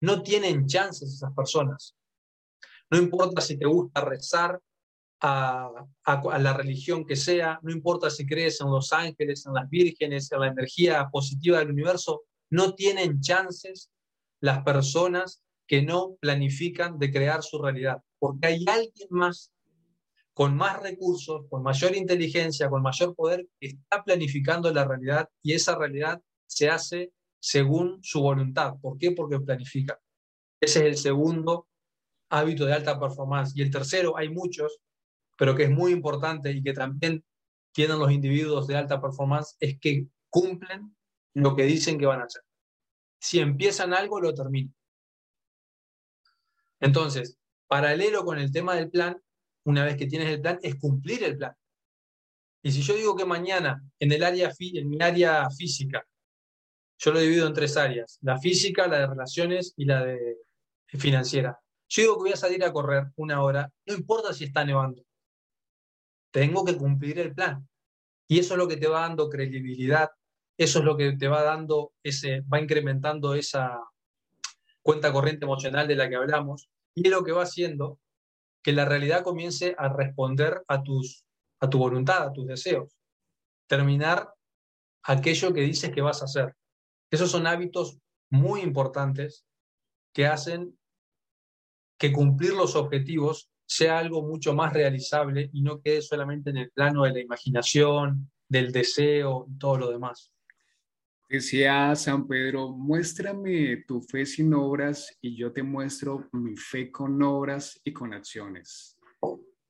no 0.00 0.22
tienen 0.22 0.66
chances 0.66 1.14
esas 1.14 1.32
personas. 1.32 1.94
No 2.90 2.98
importa 2.98 3.40
si 3.40 3.58
te 3.58 3.66
gusta 3.66 4.00
rezar, 4.02 4.60
a, 5.22 5.86
la 6.38 6.52
religión 6.52 7.06
que 7.06 7.16
sea, 7.16 7.60
no 7.62 7.70
importa 7.70 8.10
si 8.10 8.26
crees 8.26 8.60
en 8.60 8.70
los 8.70 8.92
ángeles, 8.92 9.46
en 9.46 9.54
las 9.54 9.68
vírgenes, 9.70 10.30
en 10.32 10.40
la 10.40 10.48
energía 10.48 11.08
positiva 11.10 11.58
del 11.58 11.70
universo, 11.70 12.24
no 12.50 12.74
tienen 12.74 13.20
chances 13.20 13.90
las 14.40 14.64
personas 14.64 15.42
que 15.66 15.82
no 15.82 16.16
planifican 16.20 16.98
de 16.98 17.12
crear 17.12 17.42
su 17.42 17.62
realidad, 17.62 18.02
porque 18.18 18.48
hay 18.48 18.64
alguien 18.66 19.08
más 19.10 19.52
con 20.34 20.56
más 20.56 20.82
recursos, 20.82 21.46
con 21.48 21.62
mayor 21.62 21.94
inteligencia, 21.94 22.68
con 22.68 22.82
mayor 22.82 23.14
poder, 23.14 23.46
está 23.60 24.02
planificando 24.02 24.72
la 24.72 24.84
realidad 24.84 25.28
y 25.42 25.52
esa 25.52 25.76
realidad 25.76 26.22
se 26.46 26.70
hace 26.70 27.12
según 27.38 28.02
su 28.02 28.20
voluntad. 28.20 28.74
¿Por 28.80 28.98
qué? 28.98 29.12
Porque 29.12 29.40
planifica. 29.40 30.00
Ese 30.60 30.80
es 30.80 30.84
el 30.84 30.96
segundo 30.96 31.68
hábito 32.30 32.64
de 32.64 32.72
alta 32.72 32.98
performance. 32.98 33.52
Y 33.56 33.62
el 33.62 33.70
tercero, 33.70 34.16
hay 34.16 34.28
muchos, 34.28 34.80
pero 35.36 35.54
que 35.54 35.64
es 35.64 35.70
muy 35.70 35.92
importante 35.92 36.50
y 36.50 36.62
que 36.62 36.72
también 36.72 37.24
tienen 37.72 37.98
los 37.98 38.10
individuos 38.10 38.66
de 38.66 38.76
alta 38.76 39.00
performance, 39.00 39.56
es 39.60 39.78
que 39.78 40.06
cumplen 40.30 40.94
lo 41.34 41.56
que 41.56 41.64
dicen 41.64 41.98
que 41.98 42.06
van 42.06 42.20
a 42.20 42.24
hacer. 42.24 42.42
Si 43.20 43.40
empiezan 43.40 43.92
algo, 43.92 44.20
lo 44.20 44.34
terminan. 44.34 44.74
Entonces, 46.80 47.38
paralelo 47.66 48.24
con 48.24 48.38
el 48.38 48.52
tema 48.52 48.74
del 48.74 48.90
plan, 48.90 49.22
una 49.64 49.84
vez 49.84 49.96
que 49.96 50.06
tienes 50.06 50.28
el 50.28 50.40
plan, 50.40 50.58
es 50.62 50.76
cumplir 50.76 51.22
el 51.24 51.36
plan. 51.36 51.52
Y 52.62 52.70
si 52.72 52.82
yo 52.82 52.94
digo 52.94 53.16
que 53.16 53.24
mañana 53.24 53.82
en, 53.98 54.12
el 54.12 54.22
área 54.22 54.52
en 54.58 54.88
mi 54.88 55.02
área 55.02 55.48
física, 55.50 56.06
yo 56.98 57.12
lo 57.12 57.20
divido 57.20 57.46
en 57.46 57.54
tres 57.54 57.76
áreas, 57.76 58.18
la 58.22 58.38
física, 58.38 58.86
la 58.86 59.00
de 59.00 59.06
relaciones 59.08 59.74
y 59.76 59.84
la 59.84 60.04
de 60.04 60.38
financiera. 60.86 61.58
Yo 61.88 62.02
digo 62.02 62.14
que 62.16 62.22
voy 62.22 62.32
a 62.32 62.36
salir 62.36 62.62
a 62.64 62.72
correr 62.72 63.06
una 63.16 63.42
hora, 63.42 63.70
no 63.86 63.94
importa 63.94 64.32
si 64.32 64.44
está 64.44 64.64
nevando 64.64 65.02
tengo 66.32 66.64
que 66.64 66.76
cumplir 66.76 67.20
el 67.20 67.34
plan. 67.34 67.68
Y 68.26 68.40
eso 68.40 68.54
es 68.54 68.58
lo 68.58 68.66
que 68.66 68.78
te 68.78 68.88
va 68.88 69.02
dando 69.02 69.28
credibilidad, 69.28 70.10
eso 70.58 70.80
es 70.80 70.84
lo 70.84 70.96
que 70.96 71.12
te 71.12 71.28
va 71.28 71.42
dando 71.42 71.92
ese, 72.02 72.40
va 72.42 72.60
incrementando 72.60 73.34
esa 73.34 73.78
cuenta 74.80 75.12
corriente 75.12 75.44
emocional 75.44 75.86
de 75.86 75.94
la 75.94 76.08
que 76.08 76.16
hablamos, 76.16 76.68
y 76.94 77.06
es 77.06 77.10
lo 77.12 77.22
que 77.22 77.32
va 77.32 77.42
haciendo 77.42 78.00
que 78.62 78.72
la 78.72 78.84
realidad 78.84 79.22
comience 79.22 79.74
a 79.76 79.88
responder 79.88 80.62
a, 80.68 80.82
tus, 80.82 81.24
a 81.60 81.68
tu 81.68 81.78
voluntad, 81.78 82.22
a 82.22 82.32
tus 82.32 82.46
deseos. 82.46 82.96
Terminar 83.66 84.32
aquello 85.04 85.52
que 85.52 85.62
dices 85.62 85.90
que 85.90 86.00
vas 86.00 86.22
a 86.22 86.26
hacer. 86.26 86.54
Esos 87.10 87.30
son 87.30 87.46
hábitos 87.46 87.98
muy 88.30 88.60
importantes 88.60 89.44
que 90.14 90.26
hacen 90.26 90.78
que 91.98 92.12
cumplir 92.12 92.54
los 92.54 92.74
objetivos 92.74 93.50
sea 93.66 93.98
algo 93.98 94.22
mucho 94.22 94.54
más 94.54 94.72
realizable 94.72 95.50
y 95.52 95.62
no 95.62 95.80
quede 95.80 96.02
solamente 96.02 96.50
en 96.50 96.58
el 96.58 96.70
plano 96.70 97.04
de 97.04 97.12
la 97.12 97.20
imaginación, 97.20 98.30
del 98.48 98.72
deseo 98.72 99.46
y 99.48 99.58
todo 99.58 99.78
lo 99.78 99.90
demás. 99.90 100.31
Decía 101.32 101.96
San 101.96 102.28
Pedro, 102.28 102.72
muéstrame 102.72 103.84
tu 103.88 104.02
fe 104.02 104.26
sin 104.26 104.52
obras 104.52 105.16
y 105.22 105.34
yo 105.34 105.50
te 105.50 105.62
muestro 105.62 106.28
mi 106.32 106.58
fe 106.58 106.90
con 106.90 107.22
obras 107.22 107.80
y 107.82 107.90
con 107.94 108.12
acciones. 108.12 108.98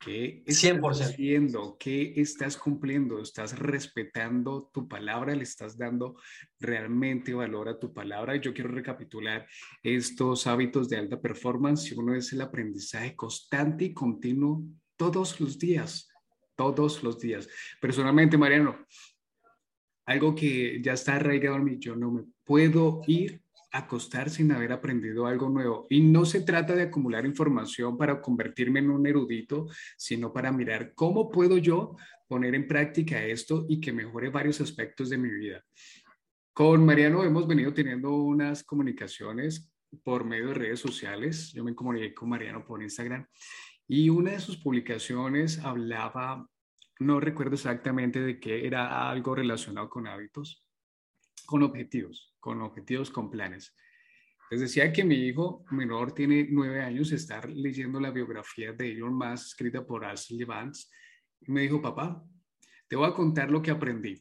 ¿Qué 0.00 0.42
estás 0.44 0.80
100%. 0.80 1.00
haciendo? 1.02 1.76
¿Qué 1.78 2.14
estás 2.16 2.56
cumpliendo? 2.56 3.20
¿Estás 3.20 3.56
respetando 3.56 4.72
tu 4.74 4.88
palabra? 4.88 5.36
¿Le 5.36 5.44
estás 5.44 5.78
dando 5.78 6.16
realmente 6.58 7.32
valor 7.32 7.68
a 7.68 7.78
tu 7.78 7.94
palabra? 7.94 8.34
Yo 8.34 8.52
quiero 8.52 8.70
recapitular 8.70 9.46
estos 9.84 10.48
hábitos 10.48 10.88
de 10.88 10.96
alta 10.96 11.20
performance. 11.20 11.92
Uno 11.92 12.16
es 12.16 12.32
el 12.32 12.40
aprendizaje 12.40 13.14
constante 13.14 13.84
y 13.84 13.94
continuo 13.94 14.64
todos 14.96 15.40
los 15.40 15.56
días, 15.60 16.08
todos 16.56 17.04
los 17.04 17.20
días. 17.20 17.48
Personalmente, 17.80 18.36
Mariano, 18.36 18.84
algo 20.06 20.34
que 20.34 20.80
ya 20.82 20.92
está 20.92 21.16
arraigado 21.16 21.56
en 21.56 21.64
mí, 21.64 21.78
yo 21.78 21.96
no 21.96 22.10
me 22.10 22.24
puedo 22.44 23.02
ir 23.06 23.42
acostar 23.72 24.28
sin 24.28 24.52
haber 24.52 24.70
aprendido 24.70 25.26
algo 25.26 25.48
nuevo. 25.48 25.86
Y 25.88 26.02
no 26.02 26.24
se 26.24 26.42
trata 26.42 26.76
de 26.76 26.82
acumular 26.82 27.24
información 27.24 27.96
para 27.96 28.20
convertirme 28.20 28.80
en 28.80 28.90
un 28.90 29.06
erudito, 29.06 29.66
sino 29.96 30.32
para 30.32 30.52
mirar 30.52 30.92
cómo 30.94 31.30
puedo 31.30 31.56
yo 31.56 31.96
poner 32.28 32.54
en 32.54 32.68
práctica 32.68 33.24
esto 33.24 33.64
y 33.68 33.80
que 33.80 33.92
mejore 33.92 34.28
varios 34.28 34.60
aspectos 34.60 35.08
de 35.10 35.18
mi 35.18 35.30
vida. 35.30 35.64
Con 36.52 36.84
Mariano 36.84 37.24
hemos 37.24 37.48
venido 37.48 37.72
teniendo 37.72 38.14
unas 38.14 38.62
comunicaciones 38.62 39.72
por 40.02 40.24
medio 40.24 40.48
de 40.48 40.54
redes 40.54 40.80
sociales. 40.80 41.50
Yo 41.52 41.64
me 41.64 41.74
comuniqué 41.74 42.12
con 42.12 42.28
Mariano 42.28 42.64
por 42.64 42.82
Instagram 42.82 43.26
y 43.88 44.10
una 44.10 44.32
de 44.32 44.40
sus 44.40 44.58
publicaciones 44.58 45.58
hablaba, 45.58 46.46
no 47.02 47.20
recuerdo 47.20 47.54
exactamente 47.54 48.20
de 48.20 48.40
qué, 48.40 48.66
era 48.66 49.10
algo 49.10 49.34
relacionado 49.34 49.88
con 49.88 50.06
hábitos, 50.06 50.64
con 51.46 51.62
objetivos 51.62 52.32
con 52.42 52.60
objetivos, 52.60 53.08
con 53.10 53.30
planes. 53.30 53.72
Les 54.50 54.60
decía 54.60 54.92
que 54.92 55.04
mi 55.04 55.14
hijo 55.14 55.64
menor 55.70 56.12
tiene 56.12 56.48
nueve 56.50 56.82
años, 56.82 57.12
está 57.12 57.40
leyendo 57.46 58.00
la 58.00 58.10
biografía 58.10 58.72
de 58.72 58.90
Elon 58.90 59.14
Musk 59.14 59.46
escrita 59.46 59.86
por 59.86 60.04
Ashley 60.04 60.42
Vance 60.44 60.88
y 61.40 61.52
me 61.52 61.62
dijo, 61.62 61.80
papá, 61.80 62.22
te 62.88 62.96
voy 62.96 63.08
a 63.08 63.14
contar 63.14 63.48
lo 63.48 63.62
que 63.62 63.70
aprendí. 63.70 64.20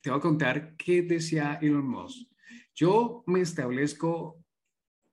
Te 0.00 0.10
voy 0.10 0.18
a 0.18 0.20
contar 0.20 0.76
qué 0.76 1.02
decía 1.02 1.60
Elon 1.62 1.86
Musk. 1.86 2.28
Yo 2.74 3.22
me 3.28 3.40
establezco 3.40 4.44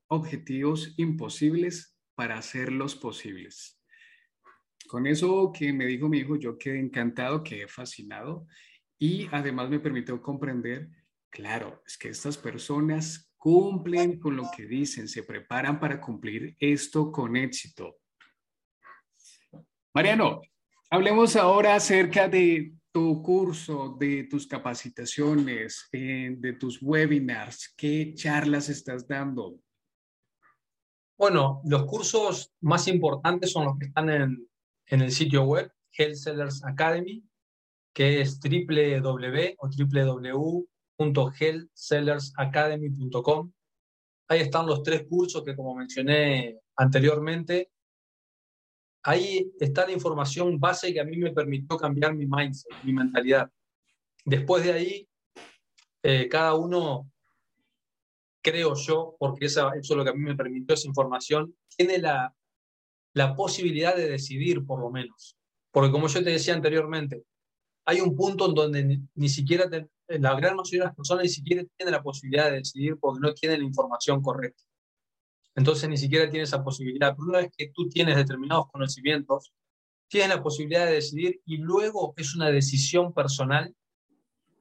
objetivos 0.07 0.95
imposibles 0.97 1.95
para 2.15 2.39
hacerlos 2.39 2.95
posibles. 2.95 3.78
Con 4.89 5.05
eso 5.05 5.51
que 5.53 5.71
me 5.71 5.85
dijo 5.85 6.09
mi 6.09 6.17
hijo, 6.17 6.35
yo 6.35 6.57
quedé 6.57 6.79
encantado, 6.79 7.43
quedé 7.43 7.67
fascinado 7.67 8.47
y 8.97 9.29
además 9.31 9.69
me 9.69 9.79
permitió 9.79 10.21
comprender 10.21 10.89
Claro, 11.29 11.83
es 11.85 11.97
que 11.97 12.09
estas 12.09 12.37
personas 12.37 13.31
cumplen 13.37 14.19
con 14.19 14.35
lo 14.35 14.49
que 14.55 14.65
dicen, 14.65 15.07
se 15.07 15.23
preparan 15.23 15.79
para 15.79 16.01
cumplir 16.01 16.55
esto 16.59 17.11
con 17.11 17.35
éxito. 17.35 17.97
Mariano, 19.93 20.41
hablemos 20.89 21.35
ahora 21.35 21.75
acerca 21.75 22.27
de 22.27 22.73
tu 22.91 23.21
curso, 23.21 23.95
de 23.99 24.23
tus 24.23 24.47
capacitaciones, 24.47 25.87
eh, 25.91 26.35
de 26.37 26.53
tus 26.53 26.81
webinars, 26.81 27.73
¿qué 27.77 28.13
charlas 28.15 28.67
estás 28.69 29.07
dando? 29.07 29.59
Bueno, 31.15 31.61
los 31.65 31.85
cursos 31.85 32.53
más 32.61 32.87
importantes 32.87 33.51
son 33.51 33.65
los 33.65 33.77
que 33.77 33.85
están 33.85 34.09
en, 34.09 34.48
en 34.89 35.01
el 35.01 35.11
sitio 35.11 35.43
web, 35.43 35.71
Health 35.91 36.15
Sellers 36.15 36.63
Academy, 36.65 37.23
que 37.93 38.21
es 38.21 38.39
www 38.39 39.55
o 39.57 39.69
www.healthsellersacademy.com. 40.97 43.51
Ahí 44.27 44.41
están 44.41 44.67
los 44.67 44.83
tres 44.83 45.07
cursos 45.07 45.43
que, 45.43 45.55
como 45.55 45.73
mencioné 45.75 46.59
anteriormente, 46.75 47.71
ahí 49.03 49.49
está 49.59 49.85
la 49.85 49.93
información 49.93 50.59
base 50.59 50.93
que 50.93 50.99
a 50.99 51.05
mí 51.05 51.17
me 51.17 51.31
permitió 51.31 51.77
cambiar 51.77 52.15
mi 52.15 52.25
mindset, 52.25 52.71
mi 52.83 52.93
mentalidad. 52.93 53.51
Después 54.25 54.63
de 54.63 54.73
ahí, 54.73 55.07
eh, 56.03 56.27
cada 56.29 56.55
uno, 56.55 57.11
creo 58.41 58.75
yo, 58.75 59.15
porque 59.19 59.45
eso, 59.45 59.73
eso 59.73 59.93
es 59.93 59.97
lo 59.97 60.03
que 60.03 60.11
a 60.11 60.13
mí 60.13 60.21
me 60.21 60.35
permitió 60.35 60.75
esa 60.75 60.87
información, 60.87 61.55
tiene 61.75 61.97
la, 61.97 62.33
la 63.13 63.35
posibilidad 63.35 63.95
de 63.95 64.09
decidir, 64.09 64.65
por 64.65 64.79
lo 64.79 64.89
menos. 64.91 65.37
Porque 65.71 65.91
como 65.91 66.07
yo 66.07 66.23
te 66.23 66.31
decía 66.31 66.53
anteriormente, 66.53 67.23
hay 67.85 68.01
un 68.01 68.15
punto 68.15 68.47
en 68.47 68.53
donde 68.53 68.99
ni, 69.15 69.29
siquiera 69.29 69.69
la 70.07 70.35
gran 70.35 70.55
mayoría 70.55 70.81
de 70.81 70.85
las 70.85 70.95
personas 70.95 71.23
ni 71.23 71.29
siquiera 71.29 71.63
tienen 71.75 71.93
la 71.93 72.03
posibilidad 72.03 72.45
de 72.45 72.57
decidir 72.57 72.97
porque 72.99 73.19
no 73.19 73.33
tienen 73.33 73.59
la 73.59 73.65
información 73.65 74.21
correcta. 74.21 74.63
Entonces 75.55 75.89
ni 75.89 75.97
siquiera 75.97 76.29
tienen 76.29 76.43
esa 76.43 76.63
posibilidad. 76.63 77.15
Pero 77.15 77.29
una 77.29 77.39
vez 77.39 77.51
que 77.55 77.71
tú 77.73 77.89
tienes 77.89 78.15
determinados 78.15 78.67
conocimientos, 78.71 79.51
tienes 80.07 80.29
la 80.29 80.43
posibilidad 80.43 80.85
de 80.85 80.93
decidir 80.93 81.41
y 81.45 81.57
luego 81.57 82.13
es 82.17 82.35
una 82.35 82.49
decisión 82.49 83.13
personal 83.13 83.75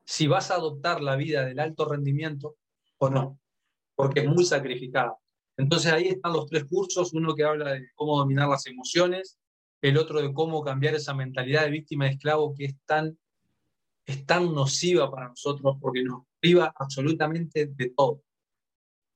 si 0.04 0.26
vas 0.26 0.50
a 0.50 0.54
adoptar 0.54 1.02
la 1.02 1.16
vida 1.16 1.44
del 1.44 1.60
alto 1.60 1.86
rendimiento 1.86 2.56
o 2.96 3.10
no, 3.10 3.38
porque 3.94 4.20
es 4.20 4.26
muy 4.26 4.44
sacrificada. 4.44 5.18
Entonces 5.58 5.92
ahí 5.92 6.08
están 6.08 6.32
los 6.32 6.46
tres 6.46 6.64
cursos, 6.64 7.12
uno 7.12 7.34
que 7.34 7.42
habla 7.42 7.72
de 7.72 7.90
cómo 7.96 8.16
dominar 8.16 8.48
las 8.48 8.66
emociones, 8.66 9.38
el 9.82 9.98
otro 9.98 10.22
de 10.22 10.32
cómo 10.32 10.62
cambiar 10.62 10.94
esa 10.94 11.14
mentalidad 11.14 11.64
de 11.64 11.70
víctima 11.70 12.04
de 12.04 12.12
esclavo 12.12 12.54
que 12.54 12.66
es 12.66 12.76
tan, 12.86 13.18
es 14.06 14.24
tan 14.24 14.54
nociva 14.54 15.10
para 15.10 15.28
nosotros 15.28 15.76
porque 15.80 16.04
nos 16.04 16.22
priva 16.40 16.72
absolutamente 16.76 17.66
de 17.66 17.90
todo. 17.90 18.22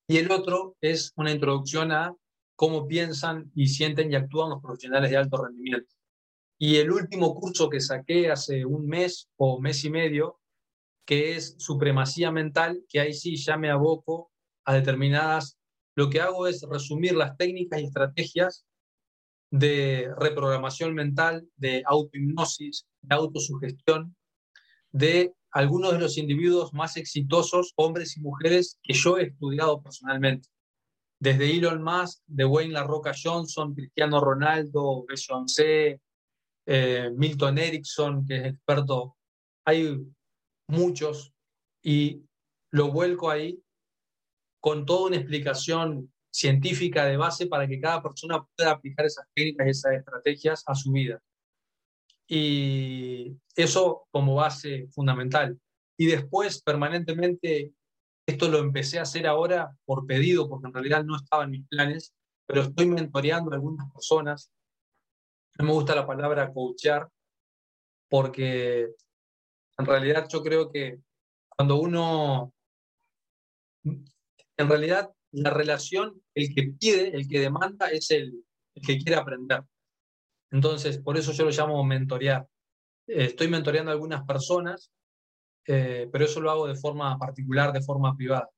Y 0.09 0.19
el 0.19 0.31
otro 0.33 0.77
es 0.81 1.13
una 1.17 1.31
introducción 1.31 1.93
a 1.93 2.15
cómo 2.57 2.89
piensan 2.89 3.51
y 3.55 3.69
sienten 3.69 4.11
y 4.13 4.17
actúan 4.17 4.51
los 4.51 4.61
profesionales 4.61 5.11
de 5.11 5.17
alto 5.17 5.45
rendimiento. 5.45 5.95
Y 6.59 6.77
el 6.77 6.91
último 6.91 7.35
curso 7.35 7.71
que 7.71 7.81
saqué 7.81 8.31
hace 8.31 8.65
un 8.65 8.87
mes 8.87 9.29
o 9.37 9.61
mes 9.61 9.85
y 9.85 9.91
medio, 9.91 10.41
que 11.07 11.37
es 11.37 11.55
supremacía 11.59 12.33
mental, 12.33 12.85
que 12.89 13.01
ahí 13.01 13.15
sí 13.15 13.37
ya 13.37 13.57
me 13.57 13.71
aboco 13.71 14.31
a 14.65 14.75
determinadas, 14.75 15.59
lo 15.95 16.11
que 16.11 16.21
hago 16.21 16.47
es 16.47 16.63
resumir 16.69 17.15
las 17.15 17.37
técnicas 17.37 17.81
y 17.81 17.85
estrategias 17.85 18.65
de 19.51 20.11
reprogramación 20.19 20.95
mental, 20.95 21.47
de 21.57 21.83
autohipnosis, 21.87 22.87
de 23.03 23.15
autosugestión, 23.15 24.17
de 24.91 25.35
algunos 25.51 25.93
de 25.93 25.99
los 25.99 26.17
individuos 26.17 26.73
más 26.73 26.97
exitosos, 26.97 27.75
hombres 27.77 28.17
y 28.17 28.21
mujeres, 28.21 28.79
que 28.83 28.95
yo 28.95 29.19
he 29.19 29.25
estudiado 29.25 29.83
personalmente. 29.83 30.49
Desde 31.21 31.51
Elon 31.55 31.83
Musk, 31.83 32.23
de 32.27 32.47
Wayne 32.47 32.73
La 32.73 32.85
Roca 32.85 33.13
Johnson, 33.15 33.75
Cristiano 33.75 34.21
Ronaldo, 34.21 35.05
Beyoncé, 35.07 36.01
eh, 36.67 37.11
Milton 37.15 37.59
Erickson, 37.59 38.27
que 38.27 38.37
es 38.39 38.47
experto. 38.47 39.17
Hay 39.67 40.01
muchos 40.69 41.33
y 41.83 42.23
lo 42.71 42.91
vuelco 42.91 43.31
ahí 43.31 43.63
con 44.63 44.87
toda 44.87 45.09
una 45.09 45.17
explicación 45.17 46.13
científica 46.31 47.05
de 47.05 47.17
base 47.17 47.49
para 47.49 47.67
que 47.67 47.81
cada 47.81 48.01
persona 48.01 48.47
pueda 48.57 48.71
aplicar 48.71 49.05
esas 49.05 49.27
técnicas 49.35 49.67
y 49.67 49.71
esas 49.71 49.93
estrategias 49.95 50.63
a 50.69 50.75
su 50.77 50.93
vida. 50.93 51.21
Y 52.29 53.37
eso 53.57 54.07
como 54.13 54.37
base 54.37 54.87
fundamental. 54.93 55.59
Y 55.99 56.07
después, 56.07 56.63
permanentemente, 56.63 57.73
esto 58.25 58.49
lo 58.49 58.59
empecé 58.59 59.01
a 59.01 59.03
hacer 59.03 59.27
ahora 59.27 59.77
por 59.85 60.07
pedido, 60.07 60.49
porque 60.49 60.69
en 60.69 60.75
realidad 60.75 61.05
no 61.05 61.17
estaba 61.17 61.43
en 61.43 61.51
mis 61.51 61.67
planes, 61.67 62.15
pero 62.47 62.63
estoy 62.63 62.87
mentoreando 62.87 63.51
a 63.51 63.57
algunas 63.57 63.93
personas. 63.93 64.53
No 65.59 65.65
me 65.65 65.73
gusta 65.73 65.97
la 65.97 66.07
palabra 66.07 66.53
coachear, 66.53 67.09
porque 68.09 68.95
en 69.77 69.87
realidad 69.87 70.29
yo 70.31 70.41
creo 70.41 70.71
que 70.71 71.01
cuando 71.49 71.77
uno, 71.81 72.55
en 74.57 74.69
realidad 74.69 75.11
la 75.33 75.51
relación, 75.51 76.23
el 76.35 76.55
que 76.55 76.75
pide, 76.79 77.09
el 77.17 77.27
que 77.27 77.41
demanda, 77.41 77.89
es 77.91 78.11
el, 78.11 78.45
que 78.75 78.99
quiere 78.99 79.17
aprender. 79.17 79.63
Entonces, 80.51 80.99
por 80.99 81.17
eso 81.17 81.33
yo 81.33 81.45
lo 81.45 81.51
llamo 81.51 81.83
mentorear. 81.85 82.47
Eh, 83.07 83.25
estoy 83.25 83.49
mentoreando 83.49 83.91
a 83.91 83.95
algunas 83.95 84.25
personas, 84.25 84.93
eh, 85.67 86.09
pero 86.13 86.25
eso 86.25 86.41
lo 86.41 86.51
hago 86.51 86.67
de 86.67 86.75
forma 86.75 87.19
particular, 87.19 87.73
de 87.73 87.83
forma 87.83 88.15
privada. 88.17 88.49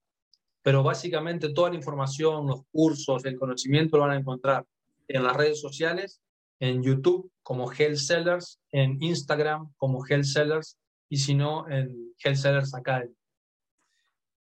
Pero 0.63 0.83
básicamente 0.83 1.53
toda 1.53 1.71
la 1.71 1.77
información, 1.77 2.47
los 2.47 2.63
cursos, 2.73 3.25
el 3.25 3.39
conocimiento 3.39 3.97
lo 3.97 4.05
van 4.05 4.13
a 4.13 4.19
encontrar 4.19 4.65
en 5.07 5.23
las 5.23 5.37
redes 5.37 5.61
sociales, 5.61 6.21
en 6.59 6.83
YouTube 6.83 7.31
como 7.43 7.71
Health 7.71 7.99
Sellers, 7.99 8.61
en 8.73 9.01
Instagram 9.03 9.73
como 9.77 10.05
Health 10.07 10.25
Sellers 10.25 10.79
y 11.09 11.19
si 11.19 11.35
no 11.35 11.69
en 11.69 12.15
Health 12.19 12.37
Sellers 12.37 12.75
Academy. 12.75 13.15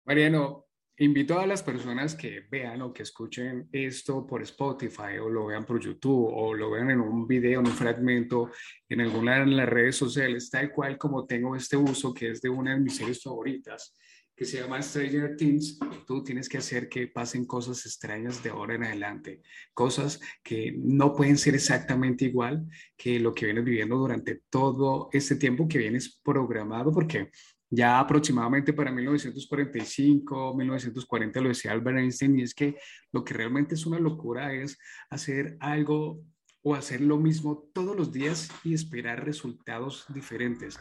Mariano, 0.06 0.68
Invito 1.02 1.39
a 1.39 1.47
las 1.47 1.64
personas 1.64 2.14
que 2.14 2.41
vean 2.52 2.82
o 2.82 2.91
que 2.91 3.04
escuchen 3.04 3.70
esto 3.72 4.28
por 4.28 4.41
Spotify 4.41 5.18
o 5.22 5.30
lo 5.30 5.45
vean 5.45 5.64
por 5.64 5.80
YouTube 5.80 6.30
o 6.30 6.54
lo 6.54 6.72
vean 6.72 6.91
en 6.91 7.00
un 7.00 7.26
video, 7.26 7.62
en 7.62 7.68
un 7.68 7.74
fragmento, 7.74 8.52
en 8.89 9.00
alguna 9.00 9.39
de 9.39 9.45
las 9.45 9.70
redes 9.70 9.95
sociales, 9.95 10.50
tal 10.50 10.74
cual 10.74 10.97
como 10.97 11.26
tengo 11.26 11.56
este 11.56 11.78
uso 11.78 12.14
que 12.14 12.32
es 12.32 12.41
de 12.41 12.50
una 12.50 12.74
de 12.74 12.82
mis 12.82 12.97
series 12.97 13.24
favoritas, 13.24 13.95
que 14.36 14.43
se 14.43 14.60
llama 14.60 14.82
Stranger 14.82 15.38
Things, 15.38 15.80
tú 16.06 16.22
tienes 16.22 16.50
que 16.50 16.58
hacer 16.58 16.89
que 16.89 17.08
pasen 17.08 17.45
cosas 17.45 17.86
extrañas 17.86 18.43
de 18.43 18.50
ahora 18.50 18.76
en 18.76 18.84
adelante, 18.84 19.41
cosas 19.74 20.20
que 20.43 20.74
no 20.78 21.16
pueden 21.16 21.38
ser 21.38 21.56
exactamente 21.56 22.26
igual 22.26 22.68
que 22.97 23.22
lo 23.22 23.34
que 23.34 23.45
vienes 23.45 23.64
viviendo 23.64 23.95
durante 23.95 24.41
todo 24.50 25.08
este 25.14 25.38
tiempo 25.38 25.66
que 25.66 25.78
vienes 25.78 26.20
programado, 26.22 26.91
porque 26.91 27.32
ya 27.70 27.99
aproximadamente 27.99 28.74
para 28.74 28.91
1945, 28.91 30.55
1940 30.55 31.41
lo 31.41 31.49
decía 31.49 31.72
Albert 31.72 31.99
Einstein, 31.99 32.39
y 32.39 32.43
es 32.43 32.53
que 32.53 32.76
lo 33.11 33.24
que 33.24 33.34
realmente 33.34 33.76
es 33.76 33.86
una 33.86 33.99
locura 33.99 34.53
es 34.53 34.78
hacer 35.09 35.57
algo 35.59 36.24
o 36.64 36.76
hacer 36.76 37.01
lo 37.01 37.18
mismo 37.18 37.70
todos 37.74 37.95
los 37.95 38.12
días 38.12 38.49
y 38.64 38.74
esperar 38.74 39.26
resultados 39.26 40.05
diferentes. 40.10 40.78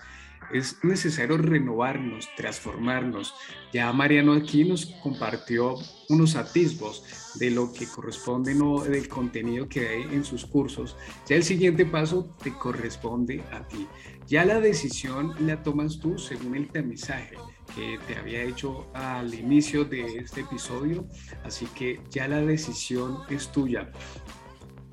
Es 0.52 0.82
necesario 0.82 1.36
renovarnos, 1.36 2.28
transformarnos. 2.36 3.34
Ya 3.72 3.92
Mariano 3.92 4.32
aquí 4.32 4.64
nos 4.64 4.86
compartió 5.02 5.74
unos 6.08 6.36
atisbos 6.36 7.34
de 7.38 7.50
lo 7.50 7.72
que 7.72 7.86
corresponde 7.86 8.54
no 8.54 8.82
del 8.82 9.08
contenido 9.08 9.68
que 9.68 9.88
hay 9.88 10.02
en 10.02 10.24
sus 10.24 10.46
cursos. 10.46 10.96
Ya 11.28 11.36
el 11.36 11.44
siguiente 11.44 11.84
paso 11.84 12.34
te 12.42 12.52
corresponde 12.52 13.42
a 13.52 13.66
ti. 13.68 13.86
Ya 14.26 14.44
la 14.44 14.60
decisión 14.60 15.34
la 15.46 15.62
tomas 15.62 15.98
tú 15.98 16.18
según 16.18 16.56
el 16.56 16.68
tamizaje 16.68 17.36
que 17.74 17.98
te 18.06 18.16
había 18.16 18.42
hecho 18.42 18.90
al 18.94 19.34
inicio 19.34 19.84
de 19.84 20.18
este 20.18 20.40
episodio, 20.40 21.06
así 21.44 21.66
que 21.74 22.00
ya 22.10 22.26
la 22.26 22.40
decisión 22.40 23.18
es 23.28 23.52
tuya. 23.52 23.92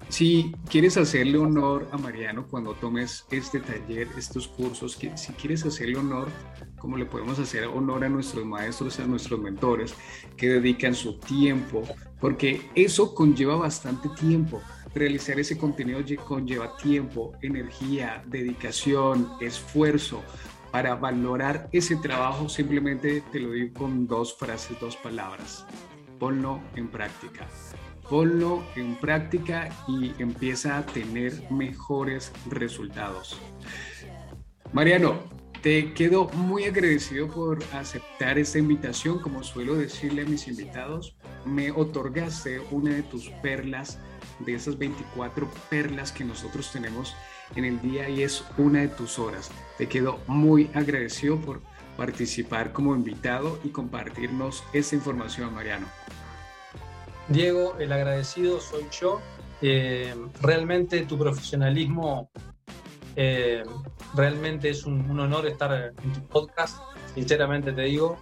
Si 0.10 0.56
quieres 0.70 0.97
hacerle 0.97 1.38
honor 1.38 1.88
a 1.91 1.97
Mariano 1.97 2.47
cuando 2.47 2.74
tomes 2.74 3.26
este 3.32 3.60
taller, 3.60 4.08
estos 4.18 4.47
cursos, 4.47 4.95
que, 4.95 5.18
si 5.18 5.34
quieres 5.34 5.66
hacerle 5.66 5.97
honor, 5.97 6.28
como 6.78 6.95
le 6.95 7.06
podemos 7.06 7.39
hacer 7.39 7.66
honor 7.66 8.03
a 8.03 8.10
nuestros 8.10 8.45
maestros, 8.45 8.99
a 8.99 9.08
nuestros 9.08 9.39
mentores 9.39 9.95
que 10.38 10.47
dedican 10.47 10.93
su 10.93 11.18
tiempo, 11.20 11.84
porque 12.20 12.62
eso 12.76 13.16
conlleva 13.16 13.56
bastante 13.56 14.10
tiempo. 14.10 14.62
Realizar 14.93 15.39
ese 15.39 15.58
contenido 15.58 15.99
conlleva 16.24 16.78
tiempo, 16.78 17.34
energía, 17.41 18.24
dedicación, 18.28 19.32
esfuerzo. 19.41 20.24
Para 20.72 20.95
valorar 20.95 21.70
ese 21.72 21.95
trabajo 21.95 22.47
simplemente 22.47 23.24
te 23.32 23.39
lo 23.39 23.51
digo 23.51 23.74
con 23.74 24.08
dos 24.08 24.38
frases, 24.38 24.80
dos 24.80 24.95
palabras. 24.97 25.66
Ponlo 26.20 26.62
en 26.76 26.88
práctica 26.88 27.47
ponlo 28.10 28.64
en 28.76 28.95
práctica 28.95 29.70
y 29.88 30.14
empieza 30.22 30.78
a 30.78 30.86
tener 30.86 31.34
mejores 31.51 32.32
resultados. 32.49 33.38
Mariano, 34.74 35.24
te 35.62 35.93
quedo 35.93 36.28
muy 36.30 36.66
agradecido 36.66 37.28
por 37.28 37.64
aceptar 37.74 38.38
esta 38.38 38.60
invitación. 38.60 39.20
Como 39.20 39.41
suelo 39.41 39.76
decirle 39.76 40.22
a 40.22 40.26
mis 40.26 40.47
invitados, 40.47 41.16
me 41.43 41.72
otorgaste 41.72 42.60
una 42.72 42.91
de 42.91 43.01
tus 43.01 43.30
perlas, 43.41 43.97
de 44.39 44.53
esas 44.53 44.78
24 44.78 45.49
perlas 45.70 46.12
que 46.12 46.24
nosotros 46.24 46.72
tenemos 46.72 47.16
en 47.56 47.66
el 47.66 47.82
día 47.82 48.10
y 48.10 48.22
es 48.22 48.43
una 48.58 48.82
de 48.82 48.89
tus 48.89 49.18
horas. 49.18 49.49
Te 49.78 49.88
quedo 49.88 50.20
muy 50.28 50.70
agradecido 50.74 51.38
por 51.38 51.62
participar 51.97 52.72
como 52.72 52.95
invitado 52.95 53.60
y 53.64 53.70
compartirnos 53.70 54.64
esta 54.74 54.95
información, 54.95 55.53
Mariano. 55.53 55.88
Diego, 57.28 57.76
el 57.80 57.92
agradecido 57.92 58.60
soy 58.60 58.86
yo. 58.92 59.20
Eh, 59.62 60.14
realmente 60.42 61.02
tu 61.06 61.18
profesionalismo, 61.18 62.30
eh, 63.16 63.64
realmente 64.14 64.70
es 64.70 64.86
un, 64.86 65.20
honor 65.20 65.48
estar 65.48 65.94
en 66.04 66.14
tu 66.14 66.22
podcast, 66.28 66.80
sinceramente 67.14 67.72
te 67.72 67.84
digo. 67.84 68.18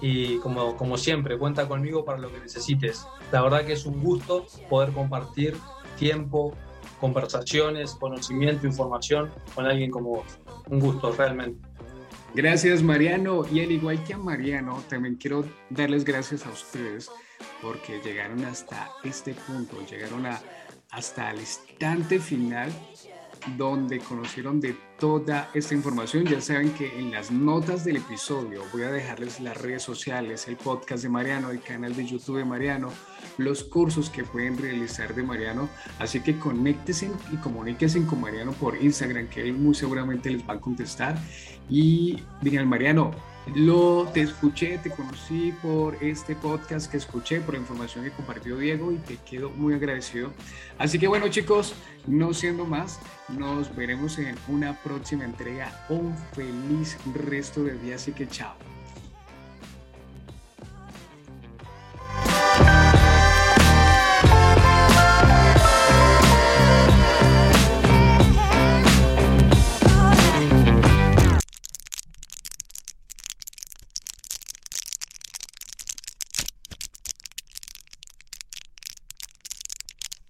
Y 0.00 0.38
como, 0.38 0.76
como 0.76 0.96
siempre, 0.96 1.38
cuenta 1.38 1.68
conmigo 1.68 2.04
para 2.04 2.18
lo 2.18 2.30
que 2.30 2.40
necesites. 2.40 3.06
La 3.30 3.42
verdad 3.42 3.64
que 3.64 3.72
es 3.72 3.86
un 3.86 4.02
gusto 4.02 4.46
poder 4.68 4.92
compartir 4.92 5.56
tiempo, 5.96 6.54
conversaciones, 7.00 7.92
conocimiento, 7.92 8.66
información 8.66 9.30
con 9.54 9.66
alguien 9.66 9.90
como 9.90 10.16
vos. 10.16 10.38
Un 10.68 10.80
gusto, 10.80 11.12
realmente. 11.12 11.60
Gracias 12.34 12.82
Mariano 12.82 13.42
y 13.52 13.60
al 13.60 13.70
igual 13.70 14.02
que 14.04 14.14
a 14.14 14.18
Mariano, 14.18 14.82
también 14.88 15.16
quiero 15.16 15.44
darles 15.68 16.02
gracias 16.02 16.46
a 16.46 16.50
ustedes 16.50 17.10
porque 17.60 18.00
llegaron 18.00 18.44
hasta 18.44 18.90
este 19.04 19.34
punto, 19.34 19.84
llegaron 19.86 20.26
a, 20.26 20.40
hasta 20.90 21.30
el 21.30 21.40
instante 21.40 22.18
final 22.18 22.72
donde 23.56 23.98
conocieron 23.98 24.60
de 24.60 24.76
toda 24.98 25.50
esta 25.54 25.74
información. 25.74 26.24
Ya 26.24 26.40
saben 26.40 26.72
que 26.74 26.98
en 26.98 27.10
las 27.10 27.30
notas 27.30 27.84
del 27.84 27.96
episodio 27.96 28.62
voy 28.72 28.82
a 28.82 28.90
dejarles 28.90 29.40
las 29.40 29.60
redes 29.60 29.82
sociales, 29.82 30.46
el 30.48 30.56
podcast 30.56 31.02
de 31.02 31.08
Mariano, 31.08 31.50
el 31.50 31.60
canal 31.60 31.94
de 31.94 32.06
YouTube 32.06 32.38
de 32.38 32.44
Mariano, 32.44 32.90
los 33.38 33.64
cursos 33.64 34.10
que 34.10 34.24
pueden 34.24 34.58
realizar 34.58 35.14
de 35.14 35.22
Mariano. 35.22 35.68
Así 35.98 36.20
que 36.20 36.38
conéctense 36.38 37.10
y 37.32 37.36
comuníquense 37.36 38.04
con 38.06 38.20
Mariano 38.20 38.52
por 38.52 38.76
Instagram, 38.80 39.28
que 39.28 39.42
él 39.42 39.54
muy 39.54 39.74
seguramente 39.74 40.30
les 40.30 40.48
va 40.48 40.54
a 40.54 40.60
contestar. 40.60 41.18
Y 41.68 42.22
digan, 42.40 42.68
Mariano, 42.68 43.12
lo 43.54 44.08
te 44.12 44.22
escuché, 44.22 44.78
te 44.78 44.90
conocí 44.90 45.52
por 45.62 45.96
este 46.02 46.36
podcast 46.36 46.90
que 46.90 46.96
escuché, 46.96 47.40
por 47.40 47.54
la 47.54 47.60
información 47.60 48.04
que 48.04 48.10
compartió 48.10 48.56
Diego 48.56 48.92
y 48.92 48.96
te 48.96 49.16
quedo 49.16 49.50
muy 49.50 49.74
agradecido. 49.74 50.32
Así 50.78 50.98
que 50.98 51.08
bueno 51.08 51.28
chicos, 51.28 51.74
no 52.06 52.34
siendo 52.34 52.64
más, 52.64 53.00
nos 53.28 53.74
veremos 53.74 54.18
en 54.18 54.36
una 54.48 54.80
próxima 54.82 55.24
entrega. 55.24 55.86
Un 55.88 56.16
feliz 56.32 56.96
resto 57.14 57.64
de 57.64 57.78
día, 57.78 57.96
así 57.96 58.12
que 58.12 58.28
chao. 58.28 58.71